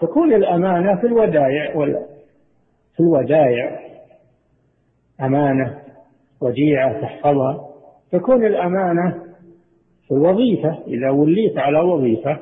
[0.00, 1.74] تكون الأمانة في الودائع
[2.96, 3.80] في الودائع.
[5.20, 5.78] أمانة
[6.40, 7.68] وديعة تحفظها.
[8.12, 9.10] تكون الأمانة
[10.08, 10.78] في الوظيفة.
[10.86, 12.38] إذا وليت على وظيفة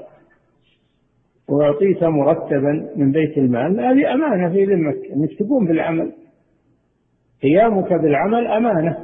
[1.49, 3.81] وأعطيت مرتبا من بيت المال.
[3.81, 6.13] هذه أمانة في ذمك أنك تقوم بالعمل.
[7.43, 8.99] قيامك بالعمل أمانة.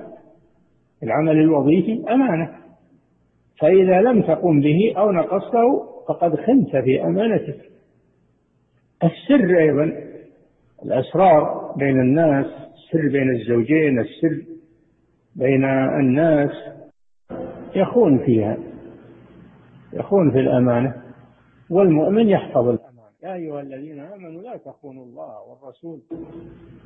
[1.02, 2.50] العمل الوظيفي أمانة.
[3.58, 7.60] فإذا لم تقم به أو نقصته فقد خنت في أمانتك.
[9.04, 9.92] السر أيضا
[10.84, 14.42] الأسرار بين الناس السر بين الزوجين السر
[15.36, 15.64] بين
[16.00, 16.50] الناس
[17.76, 18.56] يخون فيها.
[19.92, 21.02] يخون في الأمانة.
[21.72, 26.00] والمؤمن يحفظ الأمانة يا أيها الذين آمنوا لا تخونوا الله والرسول.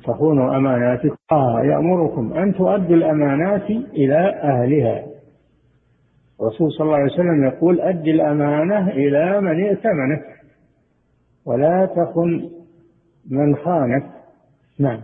[0.03, 1.15] تخونوا أماناتكم.
[1.31, 5.05] الله يأمركم أن تؤدوا الأمانات إلى أهلها.
[6.41, 10.25] الرسول صلى الله عليه وسلم يقول أد الأمانة إلى من ائتمنك
[11.45, 12.49] ولا تخن
[13.29, 14.03] من خانك.
[14.79, 15.01] نعم.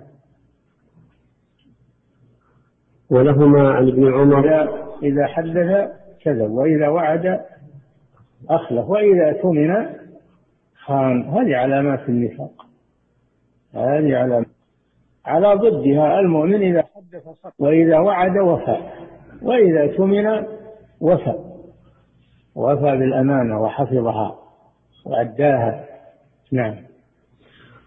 [3.11, 4.69] ولهما عن ابن عمر.
[5.03, 5.89] إذا حدث
[6.23, 7.39] كذب وإذا وعد
[8.49, 9.85] أخلف وإذا اؤتمن
[10.85, 11.23] خان.
[11.23, 12.65] هذه علامات النفاق.
[13.75, 14.47] هذه علامات.
[15.25, 18.77] على ضدها المؤمن إذا حدث صدق وإذا وعد وفى
[19.41, 20.27] وإذا تمن
[21.01, 21.35] وفى
[22.55, 24.35] وفى بالأمانة وحفظها
[25.05, 25.85] وأداها.
[26.51, 26.75] نعم.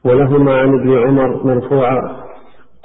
[0.05, 2.27] ولهما عن ابن عمر مرفوعا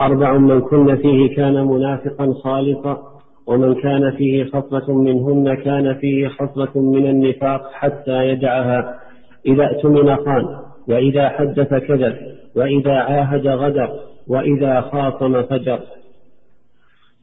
[0.01, 3.10] أربع من كن فيه كان منافقا خالصا
[3.47, 8.99] ومن كان فيه خصلة منهن كان فيه خصلة من النفاق حتى يدعها.
[9.45, 10.45] إذا اؤتمن خان
[10.87, 12.15] وإذا حدث كذب
[12.55, 13.89] وإذا عاهد غدر
[14.27, 15.79] وإذا خاصم فجر.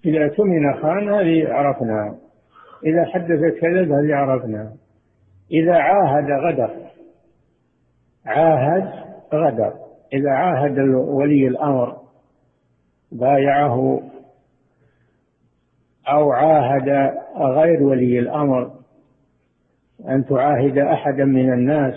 [0.06, 2.14] إذا اؤتمن خان هذه عرفناها
[2.86, 4.72] إذا حدث كذب هذه عرفناها
[5.52, 6.70] إذا عاهد غدر
[8.26, 8.88] عاهد
[9.34, 9.72] غدر.
[10.12, 11.96] إذا عاهد ولي الأمر
[13.12, 14.00] بايعه
[16.12, 18.70] أو عاهد غير ولي الأمر
[20.08, 21.94] أن تعاهد أحدا من الناس.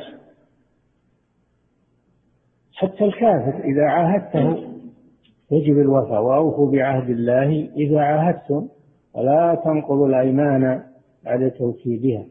[2.73, 4.67] حتى الكافر إذا عاهدته
[5.51, 6.21] يجب الوفاء.
[6.21, 8.67] وأوفوا بعهد الله إذا عاهدتم
[9.13, 10.83] ولا تنقضوا الأيمان
[11.25, 12.25] بعد توكيدها.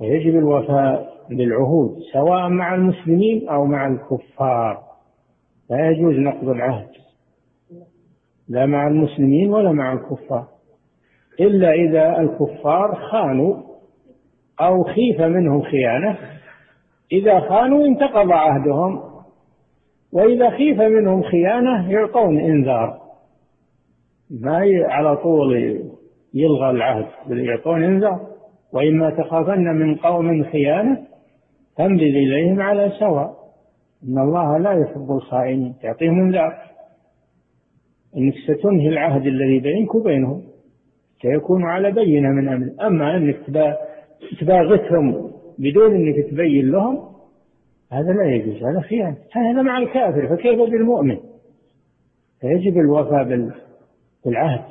[0.00, 4.82] ويجب الوفاء بالعهود سواء مع المسلمين أو مع الكفار.
[5.70, 6.88] لا يجوز نقض العهد.
[8.50, 10.46] لا مع المسلمين ولا مع الكفار.
[11.40, 13.56] إلا إذا الكفار خانوا
[14.60, 16.18] أو خيف منهم خيانة
[17.12, 19.02] إذا خانوا انتقض عهدهم
[20.12, 23.00] وإذا خيف منهم خيانة يعطون إنذار.
[24.30, 25.80] ما على طول
[26.34, 28.20] يلغى العهد بل يعطون إنذار.
[28.72, 30.98] وإما تخافن من قوم خيانة
[31.78, 33.34] فانبذ إليهم على سواء.
[34.08, 36.69] إن الله لا يحب الخائنين تعطيهم إنذار.
[38.16, 40.42] أنك ستنهي العهد الذي بينك وبينهم.
[41.22, 42.86] سيكون على بينة من أمر.
[42.86, 43.36] أما أنك
[44.40, 46.98] تباغتهم بدون أنك تبين لهم
[47.92, 48.64] هذا لا يجوز.
[48.64, 49.16] هذا خيانة.
[49.32, 50.36] هذا مع الكافر.
[50.36, 51.18] فكيف بالمؤمن؟
[52.40, 53.50] فيجب الوفاء
[54.24, 54.64] بالعهد.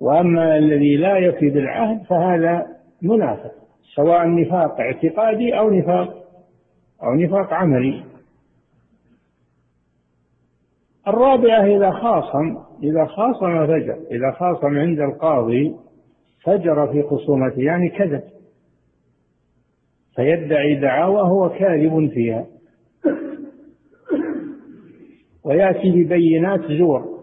[0.00, 2.66] وأما الذي لا يفي بالعهد فهذا
[3.02, 3.52] منافق
[3.94, 6.14] سواء نفاق اعتقادي أو نفاق
[7.02, 8.07] أو نفاق عملي.
[11.08, 15.76] الرابعة إذا خاصم إذا خاصم فجر إذا خاصم عند القاضي
[16.44, 18.22] فجر في خصومته يعني كذب.
[20.16, 22.46] فيدعي دعاوى هو كاذب فيها.
[25.44, 27.18] ويأتي ببينات زور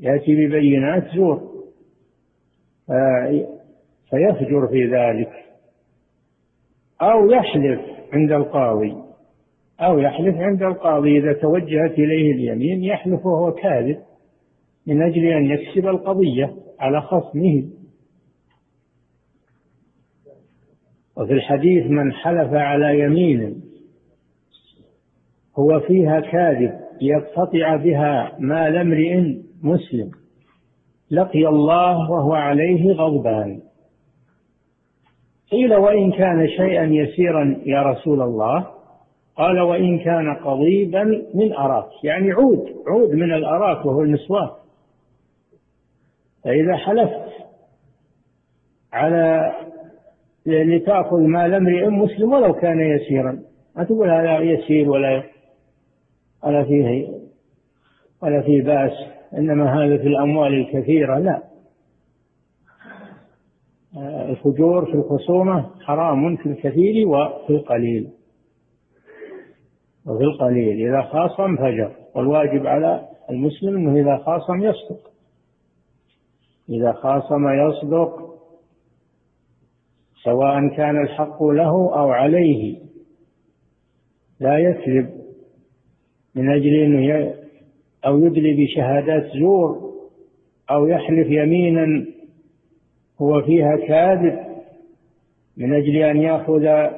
[0.00, 1.50] يأتي ببينات زور.
[4.10, 5.32] فيفجر في ذلك.
[7.02, 7.80] أو يحلف
[8.12, 9.09] عند القاضي.
[9.80, 13.98] أو يحلف عند القاضي إذا توجهت إليه اليمين يحلف وهو كاذب
[14.86, 17.64] من أجل أن يكسب القضية على خصمه.
[21.16, 23.62] وفي الحديث من حلف على يمين
[25.58, 30.10] هو فيها كاذب يقتطع بها مال امرئ مسلم
[31.10, 33.60] لقي الله وهو عليه غضبان.
[35.50, 38.79] قيل وإن كان شيئا يسيرا يا رسول الله
[39.40, 42.04] قال وإن كان قضيبا من أراك.
[42.04, 44.50] يعني عود عود من الأراك وهو المسواك.
[46.44, 47.32] فإذا حلفت
[48.92, 49.52] على
[50.46, 53.42] لتأخذ مال امرئ مسلم ولو كان يسيرا.
[53.76, 55.22] ما تقول هذا يسير ولا
[56.44, 57.08] ولا فيه
[58.22, 58.92] ولا فيه بأس.
[59.34, 61.18] إنما هذا في الأموال الكثيرة.
[61.18, 61.42] لا.
[64.30, 68.19] الفجور في الخصومة حرام في الكثير وفي القليل.
[70.06, 70.88] وفي القليل.
[70.88, 71.92] إذا خاصم فجر.
[72.14, 75.10] والواجب على المسلم أنه إذا خاصم يصدق.
[76.68, 78.30] إذا خاصم يصدق
[80.22, 82.78] سواء كان الحق له أو عليه
[84.40, 85.10] لا يكذب
[86.34, 87.34] من أجل أنه
[88.06, 89.90] أو يدلي بشهادات زور
[90.70, 92.06] أو يحلف يمينا
[93.22, 94.38] هو فيها كاذب
[95.56, 96.90] من أجل أن يأخذ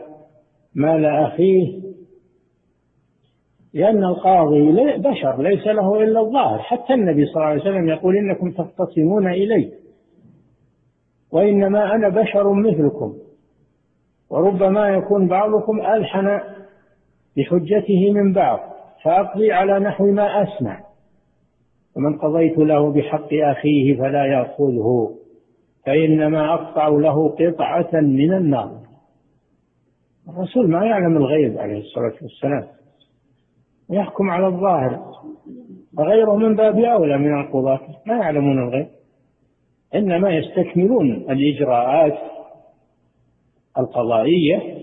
[0.74, 1.91] مال أخيه.
[3.75, 6.59] لأن القاضي بشر ليس له إلا الظاهر.
[6.59, 9.73] حتى النبي صلى الله عليه وسلم يقول إنكم تختصمون إلي
[11.33, 13.14] وإنما أنا بشر مثلكم.
[14.31, 16.41] وربما يكون بعضكم ألحن
[17.37, 18.61] بحجته من بعض
[19.05, 20.81] فأقضي على نحو ما أسمع.
[21.97, 25.14] ومن قضيت له بحق أخيه فلا يأخذه
[25.87, 28.83] فإنما أقطع له قطعة من النار.
[30.29, 32.82] الرسول ما يعلم الغيب عليه الصلاة والسلام.
[33.91, 35.12] يحكم على الظاهر.
[35.99, 37.80] وغيره من باب أولى من القضاة.
[38.07, 38.87] ما يعلمون الغيب.
[39.95, 42.18] إنما يستكملون الإجراءات
[43.78, 44.78] القضائية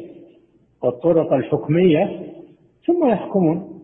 [0.84, 2.34] والطرق الحكمية
[2.86, 3.82] ثم يحكمون.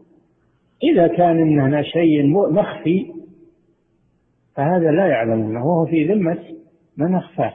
[0.84, 3.14] إذا كان إننا شيء مخفي
[4.56, 5.66] فهذا لا يعلمونه.
[5.68, 6.38] وهو في ذمة
[6.98, 7.54] من أخفاه.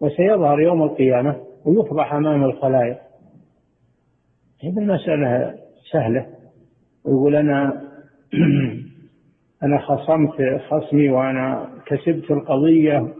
[0.00, 2.98] وسيظهر يوم القيامة ويفضح أمام الخلائق.
[4.64, 5.54] هذه المسألة
[5.92, 6.41] سهلة.
[7.04, 7.82] ويقول أنا
[9.64, 13.14] أنا خصمت خصمي وأنا كسبت القضية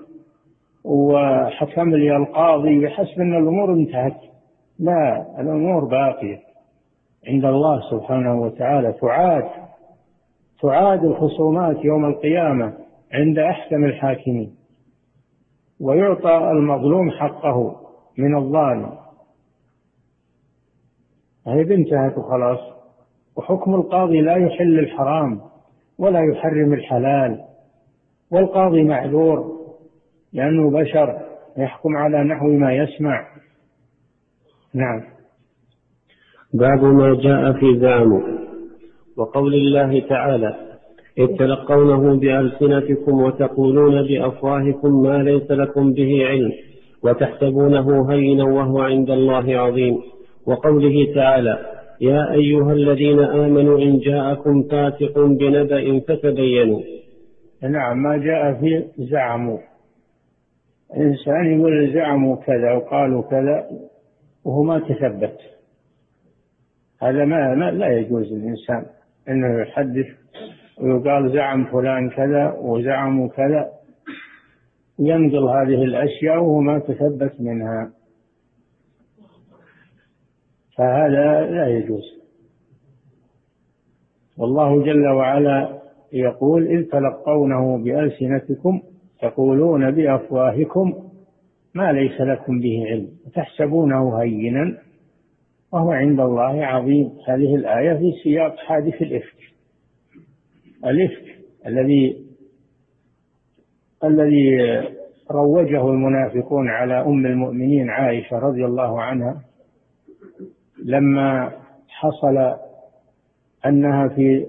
[0.85, 4.21] وحكم لي القاضي بحسب أن الأمور انتهت.
[4.79, 6.39] لا الأمور باقية.
[7.29, 9.49] عند الله سبحانه وتعالى تعاد
[10.63, 12.73] تعاد الخصومات يوم القيامة
[13.13, 14.55] عند أحكم الحاكمين.
[15.81, 17.77] ويعطى المظلوم حقه
[18.19, 18.93] من الظالم.
[21.47, 22.82] هذه انتهت وخلاص.
[23.37, 25.41] وحكم القاضي لا يحل الحرام
[25.99, 27.39] ولا يحرم الحلال
[28.31, 29.53] والقاضي معذور
[30.33, 31.19] لأنه بشر
[31.59, 33.27] يحكم على نحو ما يسمع.
[34.75, 35.03] نعم.
[36.55, 38.23] باب ما جاء في زعم
[39.17, 40.55] وقول الله تعالى
[41.19, 46.53] إذ تلقونه بألسنتكم وتقولون بأفواهكم ما ليس لكم به علم
[47.03, 49.99] وتحسبونه هينا وهو عند الله عظيم.
[50.47, 51.72] وقوله تعالى
[52.03, 56.81] يا أيها الذين آمنوا إن جاءكم فاسق بنبأ فتبينوا.
[57.63, 59.59] نعم ما جاء في زعموا
[60.97, 63.67] إنسان يقول زعموا كذا وقالوا كذا
[64.45, 65.39] وهو ما تثبت.
[67.03, 68.85] هذا ما, ما لا يجوز للإنسان
[69.29, 70.07] أنه يحدث
[70.81, 73.69] ويقال زعم فلان كذا وزعموا كذا.
[74.99, 77.91] ينقل هذه الأشياء وهو ما تثبت منها.
[80.77, 82.23] فهذا لا يجوز.
[84.39, 85.79] والله جل وعلا
[86.13, 88.83] يقول إذ تلقونه بألسنتكم
[89.21, 90.95] تقولون بأفواهكم
[91.75, 94.79] ما ليس لكم به علم تحسبونه هينا
[95.73, 97.11] وهو عند الله عظيم.
[97.29, 99.37] هذه الآية في سياق حادث الإفك.
[100.87, 102.17] الإفك الذي
[104.05, 104.59] الذي
[105.31, 109.43] روجه المنافقون على أم المؤمنين عائشة رضي الله عنها
[110.85, 111.53] لما
[111.89, 112.57] حصل
[113.67, 114.47] أنها في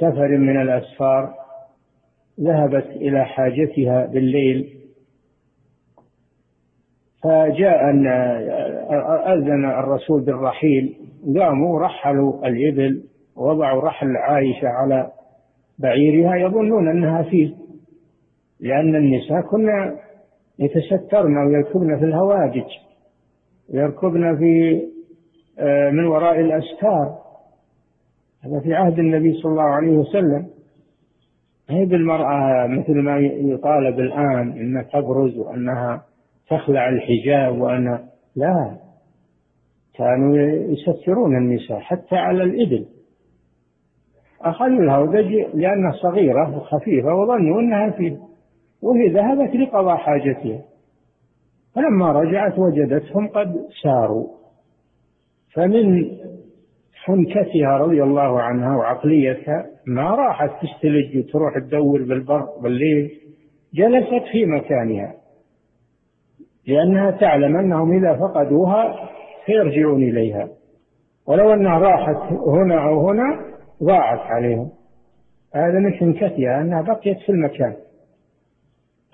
[0.00, 1.34] سفر من الأسفار
[2.40, 4.68] ذهبت إلى حاجتها بالليل
[7.22, 8.06] فجاء أن
[9.26, 10.96] أذن الرسول بالرحيل
[11.38, 13.04] قاموا رحلوا الإبل
[13.36, 15.12] وضعوا رحل عائشة على
[15.78, 17.54] بعيرها يظنون أنها فيه
[18.60, 19.96] لأن النساء كنا
[20.58, 22.66] يتسترن ويركبن في الهواجج
[23.72, 24.82] يركبن في
[25.92, 27.18] من وراء الأستار
[28.44, 30.46] هذا في عهد النبي صلى الله عليه وسلم.
[31.70, 36.02] هي بالمرأة مثل ما يطالب الآن أنها تبرز وأنها
[36.50, 37.98] تخلع الحجاب وأن
[38.36, 38.76] لا.
[39.94, 42.86] كانوا يسترون النساء حتى على الإبل.
[44.40, 48.18] أخذوا الهودج لأنها صغيرة وخفيفة وظنوا أنها فيه
[48.82, 50.60] وهي ذهبت لقضاء حاجتها.
[51.74, 54.41] فلما رجعت وجدتهم قد ساروا.
[55.54, 56.10] فمن
[57.04, 63.10] حنكتها رضي الله عنها وعقليتها ما راحت تستلج وتروح تدور بالبر بالليل
[63.74, 65.14] جلست في مكانها
[66.66, 69.10] لأنها تعلم أنهم إذا فقدوها
[69.46, 70.48] سيرجعون إليها.
[71.26, 73.40] ولو أنها راحت هنا أو هنا
[73.82, 74.70] ضاعت عليهم.
[75.54, 77.76] هذا من حنكتها أنها بقيت في المكان.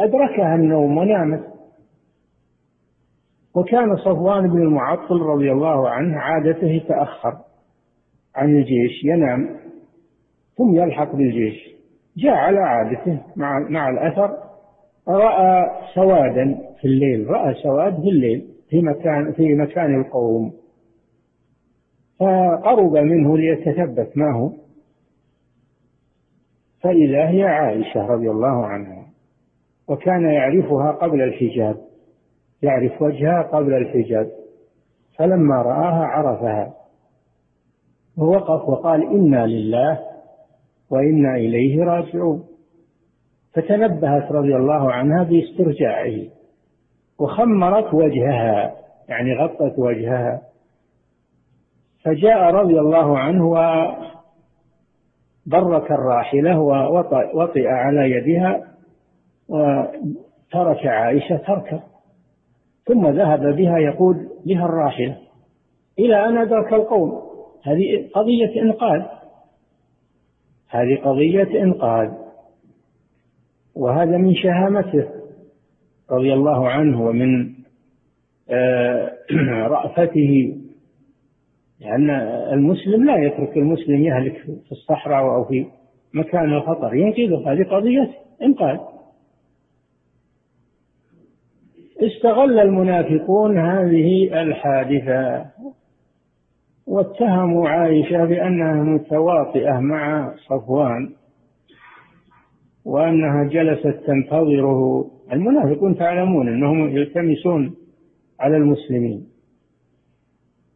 [0.01, 1.45] أدركها النوم ونامت.
[3.59, 7.39] وكان صفوان بن المعطل رضي الله عنه عادته يتأخر
[8.37, 9.57] عن الجيش ينام
[10.57, 11.69] ثم يلحق بالجيش.
[12.17, 14.31] جاء على عادته مع مع الأثر
[15.09, 20.53] رأى سوادا في الليل رأى سواد في الليل في مكان في مكان القوم.
[22.21, 24.53] فقرب منه ليتثبت ما هو
[26.81, 29.07] فإذا هي عائشة رضي الله عنها
[29.89, 31.88] وكان يعرفها قبل الحجاب.
[32.63, 34.31] يعرف وجهها قبل الحجاب
[35.17, 36.75] فلما رآها عرفها.
[38.19, 39.99] ووقف وقال إنا لله
[40.91, 42.45] وإنا إليه راجعون.
[43.55, 46.23] فتنبهت رضي الله عنها باسترجاعه
[47.19, 48.75] وخمرت وجهها
[49.09, 50.43] يعني غطت وجهها.
[52.05, 53.47] فجاء رضي الله عنه
[55.47, 58.65] وبرك الراحلة ووطئ على يدها
[59.49, 61.81] وترك عائشة تركب
[62.89, 65.16] ثم ذهب بها يقود بها الراحلة
[65.99, 67.28] إلى أن أدرك القوم.
[67.64, 69.03] هذه قضية إنقاذ.
[70.68, 72.11] هذه قضية إنقاذ.
[73.74, 75.09] وهذا من شهامته
[76.11, 77.59] رضي الله عنه ومن
[78.51, 79.12] آه،
[79.74, 80.57] رأفته.
[81.80, 82.11] لأن
[82.53, 85.66] المسلم لا يترك المسلم يهلك في الصحراء أو في
[86.14, 86.95] مكان الخطر.
[86.95, 88.11] ينقذه هذه قضية
[88.43, 88.78] إنقاذ.
[92.19, 95.47] استغل المنافقون هذه الحادثة
[96.87, 101.11] واتهموا عائشة بأنها متواطئة مع صفوان
[102.85, 105.11] وأنها جلست تنتظره.
[105.33, 107.75] المنافقون تعلمون أنهم يلتمسون
[108.41, 109.27] على المسلمين.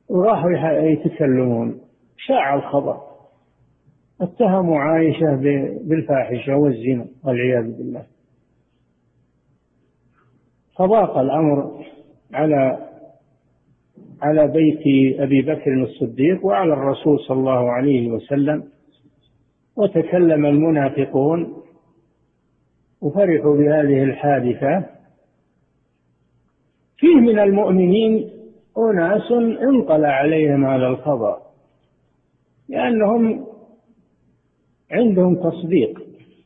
[0.09, 1.80] وراحوا يتكلمون.
[2.16, 2.97] شاع الخبر.
[4.20, 5.36] اتهموا عائشة
[5.84, 8.03] بالفاحشة والزنا والعياذ بالله.
[10.78, 11.84] فضاق الأمر
[12.34, 12.88] على
[14.22, 14.80] على بيت
[15.20, 18.64] أبي بكر الصديق وعلى الرسول صلى الله عليه وسلم.
[19.76, 21.54] وتكلم المنافقون
[23.00, 24.84] وفرحوا بهذه الحادثة.
[26.96, 28.30] فيه من المؤمنين
[28.78, 31.36] أناس انقل عليهم هذا الخبر
[32.68, 33.46] لأنهم
[34.90, 36.02] عندهم تصديق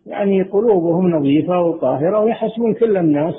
[0.06, 3.34] يعني قلوبهم نظيفة وطاهرة ويحسبون كل الناس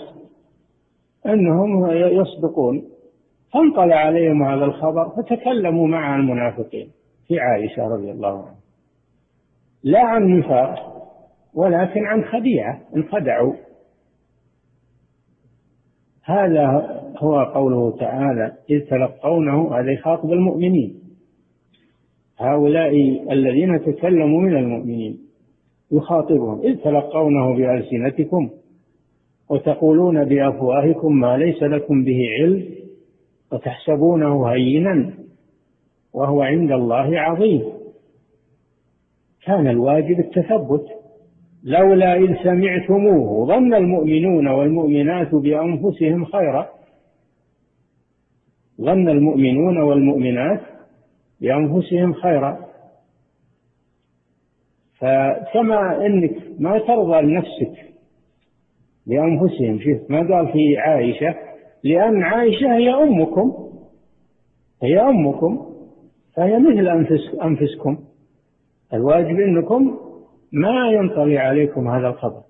[1.27, 2.83] أنهم يصدقون.
[3.53, 6.89] فانقل عليهم هذا الخبر فتكلموا مع المنافقين
[7.27, 8.55] في عائشة رضي الله عنها.
[9.83, 10.93] لا عن نفاق
[11.53, 13.53] ولكن عن خديعة انخدعوا.
[16.23, 16.67] هذا
[17.17, 20.99] هو قوله تعالى إذ تلقونه هذا يخاطب المؤمنين.
[22.39, 22.91] هؤلاء
[23.31, 25.19] الذين تكلموا من المؤمنين
[25.91, 28.49] يخاطبهم إذ تلقونه بألسنتكم؟
[29.49, 32.65] وتقولون بأفواهكم ما ليس لكم به علم
[33.51, 35.13] وتحسبونه هينا
[36.13, 37.63] وهو عند الله عظيم.
[39.45, 40.85] كان الواجب التثبت.
[41.63, 46.69] لولا إذ سمعتموه ظن المؤمنون والمؤمنات بأنفسهم خيرا.
[48.81, 50.61] ظن المؤمنون والمؤمنات
[51.41, 52.67] بأنفسهم خيرا.
[54.99, 57.86] فكما أنك ما ترضى لنفسك
[59.07, 59.79] لأنفسهم.
[59.79, 61.35] شوف ما قال في عائشة
[61.83, 63.53] لأن عائشة هي أمكم.
[64.83, 65.65] هي أمكم.
[66.35, 67.97] فهي مثل أنفس أنفسكم.
[68.93, 69.99] الواجب أنكم
[70.51, 72.41] ما ينطلي عليكم هذا الخبر.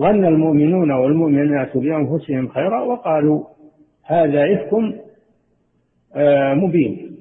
[0.00, 3.44] ظن المؤمنون والمؤمنات بأنفسهم خيرا وقالوا
[4.04, 5.00] هذا إفك
[6.14, 7.16] آه، مبين.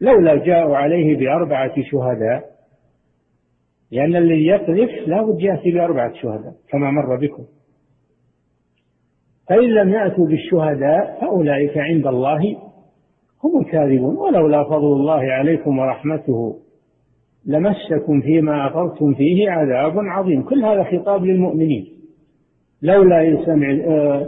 [0.00, 2.51] لولا جاءوا عليه بأربعة شهداء
[3.92, 7.42] لأن الذي يقذف لا بد يأتي بأربعة شهداء كما مر بكم.
[9.48, 12.56] فإن لم يأتوا بالشهداء فأولئك عند الله
[13.44, 14.16] هم الكاذبون.
[14.16, 16.58] ولولا فضل الله عليكم ورحمته
[17.46, 20.42] لمسكم فيما أفضتم فيه عذاب عظيم.
[20.42, 21.86] كل هذا خطاب للمؤمنين.
[22.82, 24.26] لولا إن سمع آه،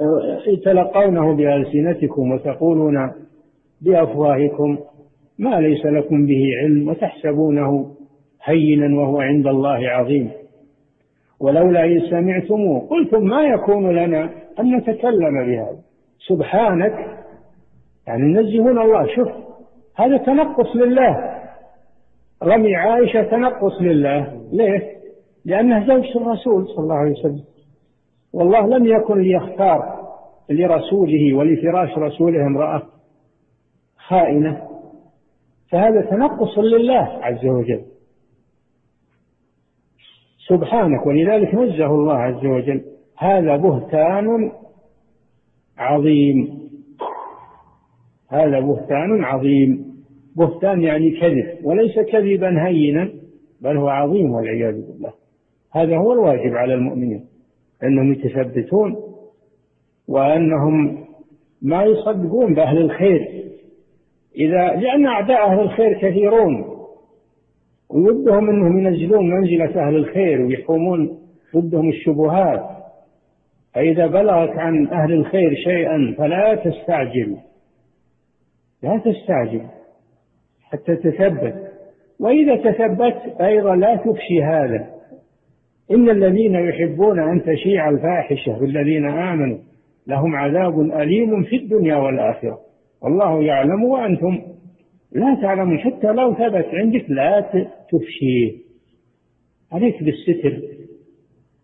[0.00, 3.12] آه، تلقونه بألسنتكم وتقولون
[3.80, 4.78] بأفواهكم
[5.38, 7.99] ما ليس لكم به علم وتحسبونه
[8.44, 10.30] هينا وهو عند الله عظيم.
[11.40, 14.30] ولولا إن سمعتموه قلتم ما يكون لنا
[14.60, 15.78] أن نتكلم بهذا.
[16.28, 16.94] سبحانك
[18.06, 19.06] يعني نزهون الله.
[19.14, 19.28] شوف
[19.96, 21.40] هذا تنقص لله.
[22.42, 24.40] رمي عائشة تنقص لله.
[24.52, 24.96] ليه؟
[25.44, 27.44] لأنها زوجة الرسول صلى الله عليه وسلم.
[28.32, 30.00] والله لم يكن ليختار
[30.50, 32.82] لرسوله ولفراش رسوله امرأة
[33.96, 34.62] خائنة.
[35.70, 37.82] فهذا تنقص لله عز وجل.
[40.50, 42.80] سبحانك ولذلك نزه الله عز وجل
[43.18, 44.52] هذا بهتان
[45.78, 46.60] عظيم.
[48.30, 49.90] هذا بهتان عظيم.
[50.36, 53.10] بهتان يعني كذب وليس كذبا هينا
[53.60, 55.12] بل هو عظيم والعياذ بالله.
[55.72, 57.24] هذا هو الواجب على المؤمنين
[57.82, 58.96] أنهم يتثبتون
[60.08, 61.04] وأنهم
[61.62, 63.28] ما يصدقون بأهل الخير.
[64.36, 66.79] إذا لأن أعداء أهل الخير كثيرون.
[67.90, 71.18] وودهم أنهم ينزلون منزلة أهل الخير ويحومون
[71.56, 72.70] ضدهم الشبهات.
[73.74, 77.36] فإذا بلغك عن أهل الخير شيئا فلا تستعجل.
[78.82, 79.62] لا تستعجل
[80.62, 81.70] حتى تثبت.
[82.20, 84.86] وإذا تثبت أيضا لا تفشي هذا.
[85.90, 89.58] إن الذين يحبون أن تشيع الفاحشة بالذين آمنوا
[90.06, 92.58] لهم عذاب أليم في الدنيا والآخرة.
[93.02, 94.40] والله يعلم وأنتم
[95.12, 97.40] لا تعلمون حتى لو ثبت عندك لا
[97.92, 98.70] تفشيه
[99.72, 100.62] عليك بالستر.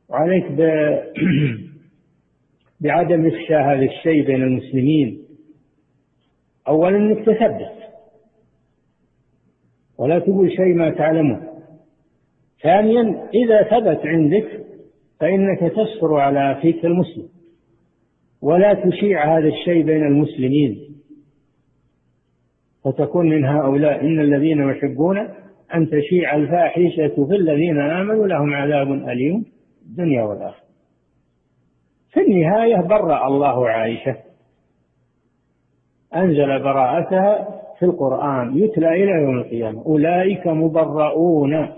[0.09, 0.61] وعليك ب...
[2.81, 5.23] بعدم إفشاء هذا الشيء بين المسلمين.
[6.69, 7.73] أولا أنك تثبت.
[9.99, 11.43] ولا تقول شيء ما تعلمه.
[12.63, 14.67] ثانيا إذا ثبت عندك
[15.21, 17.29] فإنك تستر على أخيك المسلم.
[18.43, 20.96] ولا تشيع هذا الشيء بين المسلمين.
[22.87, 25.19] فتكون من هؤلاء إن الذين يحبون
[25.75, 29.45] أن تشيع الفاحشة في الذين آمنوا لهم عذاب أليم
[29.87, 30.67] الدنيا والآخرة.
[32.13, 34.17] في النهاية برأ الله عائشة.
[36.17, 39.83] أنزل براءتها في القرآن يتلى إلى يوم القيامة.
[39.87, 41.69] أولئك مبرؤون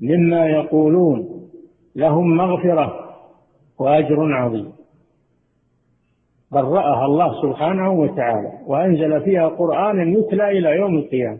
[0.00, 1.48] مما يقولون
[1.96, 3.16] لهم مغفرة
[3.78, 4.72] وأجر عظيم.
[6.52, 11.38] برأها الله سبحانه وتعالى وأنزل فيها قرآنا يتلى إلى يوم القيامة.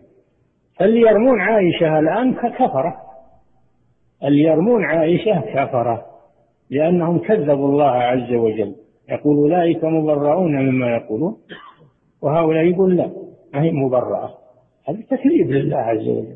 [0.79, 2.95] فاللي يرمون عائشة الآن كفرة
[4.23, 6.05] اللي يرمون عائشة كفرة
[6.69, 8.75] لأنهم كذبوا الله عز وجل.
[9.09, 11.37] يقول أولئك مبرؤون مما يقولون.
[12.21, 13.09] وهؤلاء يقول لا
[13.53, 14.29] ما هي مبرأة.
[14.89, 16.35] هذا تكذيب لله عز وجل.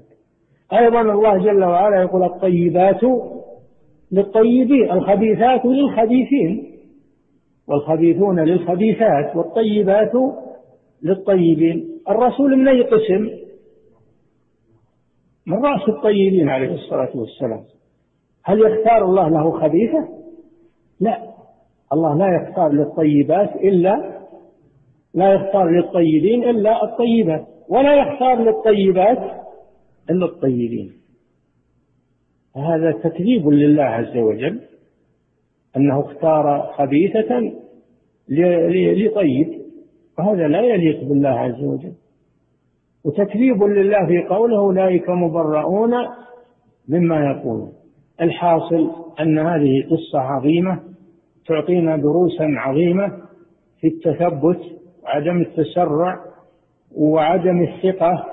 [0.74, 3.02] أيضا الله جل وعلا يقول الطيبات
[4.12, 6.75] للطيبين الخبيثات للخبيثين.
[7.68, 10.12] والخبيثون للخبيثات والطيبات
[11.02, 12.00] للطيبين.
[12.10, 13.30] الرسول من أي قسم؟
[15.48, 17.64] من رأس الطيبين عليه الصلاة والسلام.
[18.44, 20.08] هل يختار الله له خبيثة؟
[21.00, 21.36] لا.
[21.94, 24.22] الله لا يختار للطيبات إلا
[25.14, 27.48] لا يختار للطيبين إلا الطيبات.
[27.70, 29.18] ولا يختار للطيبات
[30.10, 30.94] إلا الطيبين.
[32.56, 34.62] هذا تكذيب لله عز وجل.
[35.78, 37.52] أنه اختار خبيثة
[38.30, 39.62] لطيب
[40.18, 41.94] وهذا لا يليق بالله عز وجل.
[43.06, 45.92] وتكذيب لله في قوله أولئك مبرؤون
[46.90, 47.72] مما يقولون.
[48.22, 50.80] الحاصل أن هذه قصة عظيمة
[51.48, 53.08] تعطينا دروسا عظيمة
[53.82, 54.60] في التثبت
[55.04, 56.20] وعدم التسرع
[56.98, 58.26] وعدم الثقة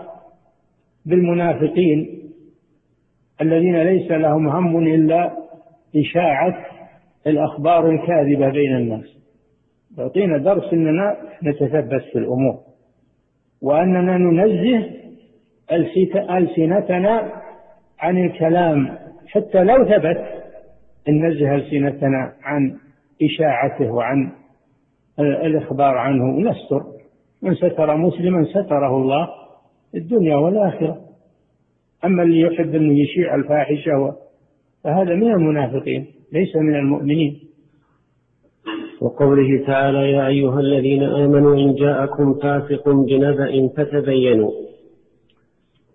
[1.07, 2.23] بالمنافقين
[3.41, 5.37] الذين ليس لهم هم إلا
[5.97, 6.72] إشاعة
[7.27, 9.19] الأخبار الكاذبة بين الناس.
[9.97, 12.59] تعطينا درس أننا نتثبت في الأمور.
[13.63, 14.91] وأننا ننزه
[16.31, 17.33] ألسنتنا
[17.99, 18.99] عن الكلام.
[19.27, 20.25] حتى لو ثبت
[21.09, 22.79] ننزه ألسنتنا عن
[23.23, 24.33] إشاعته وعن
[25.19, 26.83] الإخبار عنه ونستر
[27.43, 29.29] من ستر مسلما ستره الله
[29.95, 31.01] الدنيا والآخرة.
[32.05, 34.17] أما اللي يحب أن يشيع الفاحشة
[34.85, 36.07] فهذا من المنافقين.
[36.33, 37.41] ليس من المؤمنين.
[39.01, 44.51] وقوله تعالى يا أيها الذين آمنوا إن جاءكم فاسق بنبأ فتبينوا.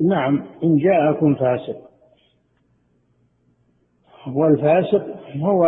[0.01, 1.77] نعم إن جاءكم فاسق.
[4.35, 5.05] والفاسق
[5.37, 5.63] هو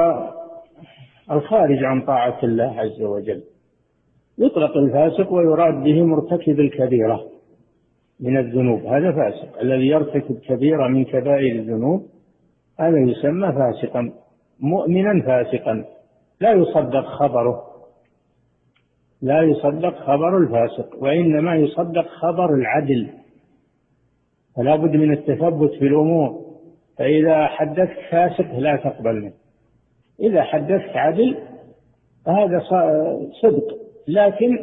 [1.31, 3.43] الخارج عن طاعة الله عز وجل.
[4.37, 7.25] يطلق الفاسق ويراد به مرتكب الكبيرة
[8.19, 9.59] من الذنوب هذا فاسق.
[9.59, 12.05] الذي يرتكب كبيرة من كبائر الذنوب
[12.79, 14.11] هذا يسمى فاسقا.
[14.61, 15.85] مؤمنا فاسقا.
[16.41, 17.63] لا يصدق خبره.
[19.21, 23.09] لا يصدق خبر الفاسق وإنما يصدق خبر العدل.
[24.55, 26.45] فلا بد من التثبت في الأمور.
[26.97, 29.33] فإذا حدثت فاسق لا تقبل منه.
[30.19, 31.37] إذا حدثت عدل
[32.25, 32.59] فهذا
[33.41, 33.77] صدق.
[34.07, 34.59] لكن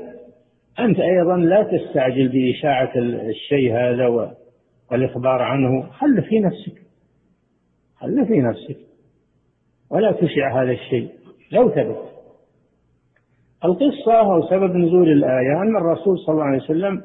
[0.78, 2.92] أنت أيضا لا تستعجل بإشاعة
[3.28, 4.36] الشيء هذا
[4.90, 5.82] والإخبار عنه.
[5.90, 6.82] خل في نفسك.
[7.97, 8.86] خل في نفسك.
[9.91, 11.09] ولا تشع هذا الشيء.
[11.53, 11.99] لو ثبت.
[13.64, 17.03] القصة أو سبب نزول الآية أن الرسول صلى الله عليه وسلم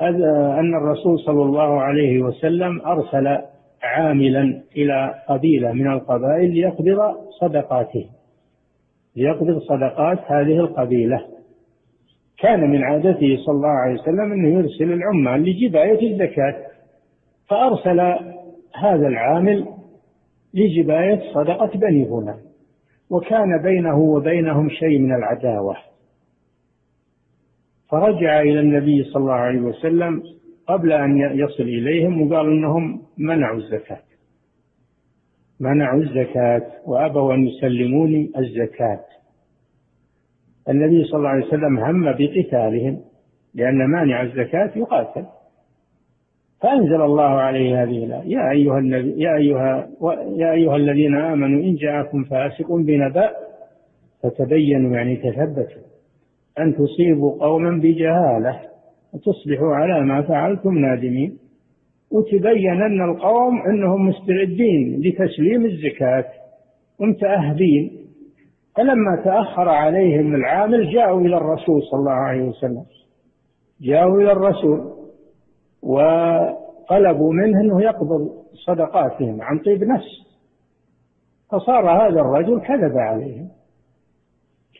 [0.00, 3.38] أن الرسول صلى الله عليه وسلم أرسل
[3.82, 8.06] عاملا إلى قبيلة من القبائل ليقبض صدقاته.
[9.16, 11.26] ليقبض صدقات هذه القبيلة.
[12.38, 16.56] كان من عادته صلى الله عليه وسلم أنه يرسل العمال لجباية الزكاة.
[17.48, 18.00] فأرسل
[18.74, 19.75] هذا العامل
[20.56, 22.38] لجباية صدقة بني فلان
[23.10, 25.76] وكان بينه وبينهم شيء من العداوة.
[27.90, 30.22] فرجع إلى النبي صلى الله عليه وسلم
[30.66, 34.02] قبل أن يصل إليهم وقال إنهم منعوا الزكاة.
[35.60, 39.04] منعوا الزكاة وأبوا أن يسلموني الزكاة.
[40.68, 43.00] النبي صلى الله عليه وسلم هم بقتالهم
[43.54, 45.26] لأن مانع الزكاة يقاتل.
[46.62, 48.22] فأنزل الله عليه هذه الآية.
[48.24, 49.88] يا أيها النبي يا أيها
[50.36, 53.30] يا أيها الذين آمنوا إن جاءكم فاسق بنبأ
[54.22, 55.82] فتبينوا يعني تثبتوا.
[56.58, 58.60] أن تصيبوا قوما بجهالة
[59.14, 61.38] وتصبحوا على ما فعلتم نادمين.
[62.10, 66.24] وتبين أن القوم أنهم مستعدين لتسليم الزكاة
[67.00, 67.90] ومتأهبين.
[68.76, 72.84] فلما تأخر عليهم العامل جاءوا إلى الرسول صلى الله عليه وسلم.
[73.80, 74.96] جاءوا إلى الرسول.
[75.86, 78.30] وطلبوا منه أنه يقبض
[78.66, 80.26] صدقاتهم عن طيب نفس.
[81.50, 83.48] فصار هذا الرجل كذب عليهم.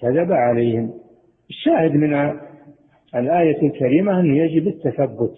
[0.01, 0.93] كذب عليهم.
[1.51, 2.15] الشاهد من
[3.15, 5.35] الآية الكريمة أنه يجب التثبت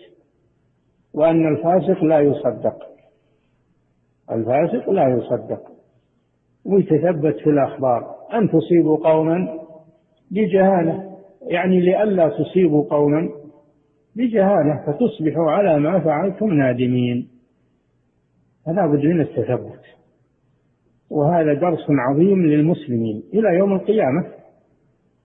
[1.14, 2.79] وأن الفاسق لا يصدق.
[4.31, 5.62] الفاسق لا يصدق.
[6.64, 8.14] ويتثبت في الأخبار.
[8.35, 9.59] أن تصيبوا قوما
[10.31, 11.19] بجهالة.
[11.43, 13.38] يعني لئلا تصيبوا قوما
[14.19, 17.29] بجهالة فتصبحوا على ما فعلتم نادمين.
[18.66, 19.81] فلا بد من التثبت.
[21.11, 23.23] وهذا درس عظيم للمسلمين.
[23.35, 24.25] إلى يوم القيامة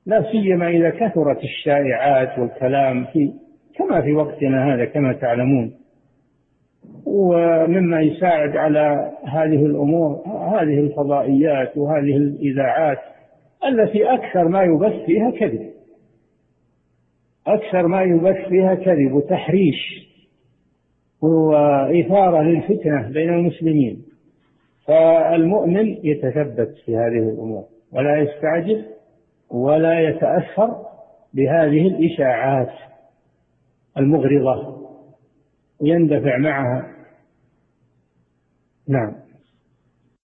[0.05, 3.33] لا سيما إذا كثرت الشائعات والكلام في
[3.75, 5.73] كما في وقتنا هذا كما تعلمون.
[7.05, 12.99] ومما يساعد على هذه الأمور هذه الفضائيات وهذه الإذاعات
[13.67, 15.72] التي أكثر ما يبث فيها كذب.
[17.47, 20.09] أكثر ما يبث فيها كذب وتحريش
[21.21, 24.05] وإثارة للفتنة بين المسلمين.
[24.87, 28.85] فالمؤمن يتثبت في هذه الأمور ولا يستعجل
[29.49, 30.85] ولا يتأثر
[31.33, 32.71] بهذه الإشاعات
[33.97, 34.87] المغرضة
[35.81, 36.93] يندفع معها.
[38.87, 39.22] نعم.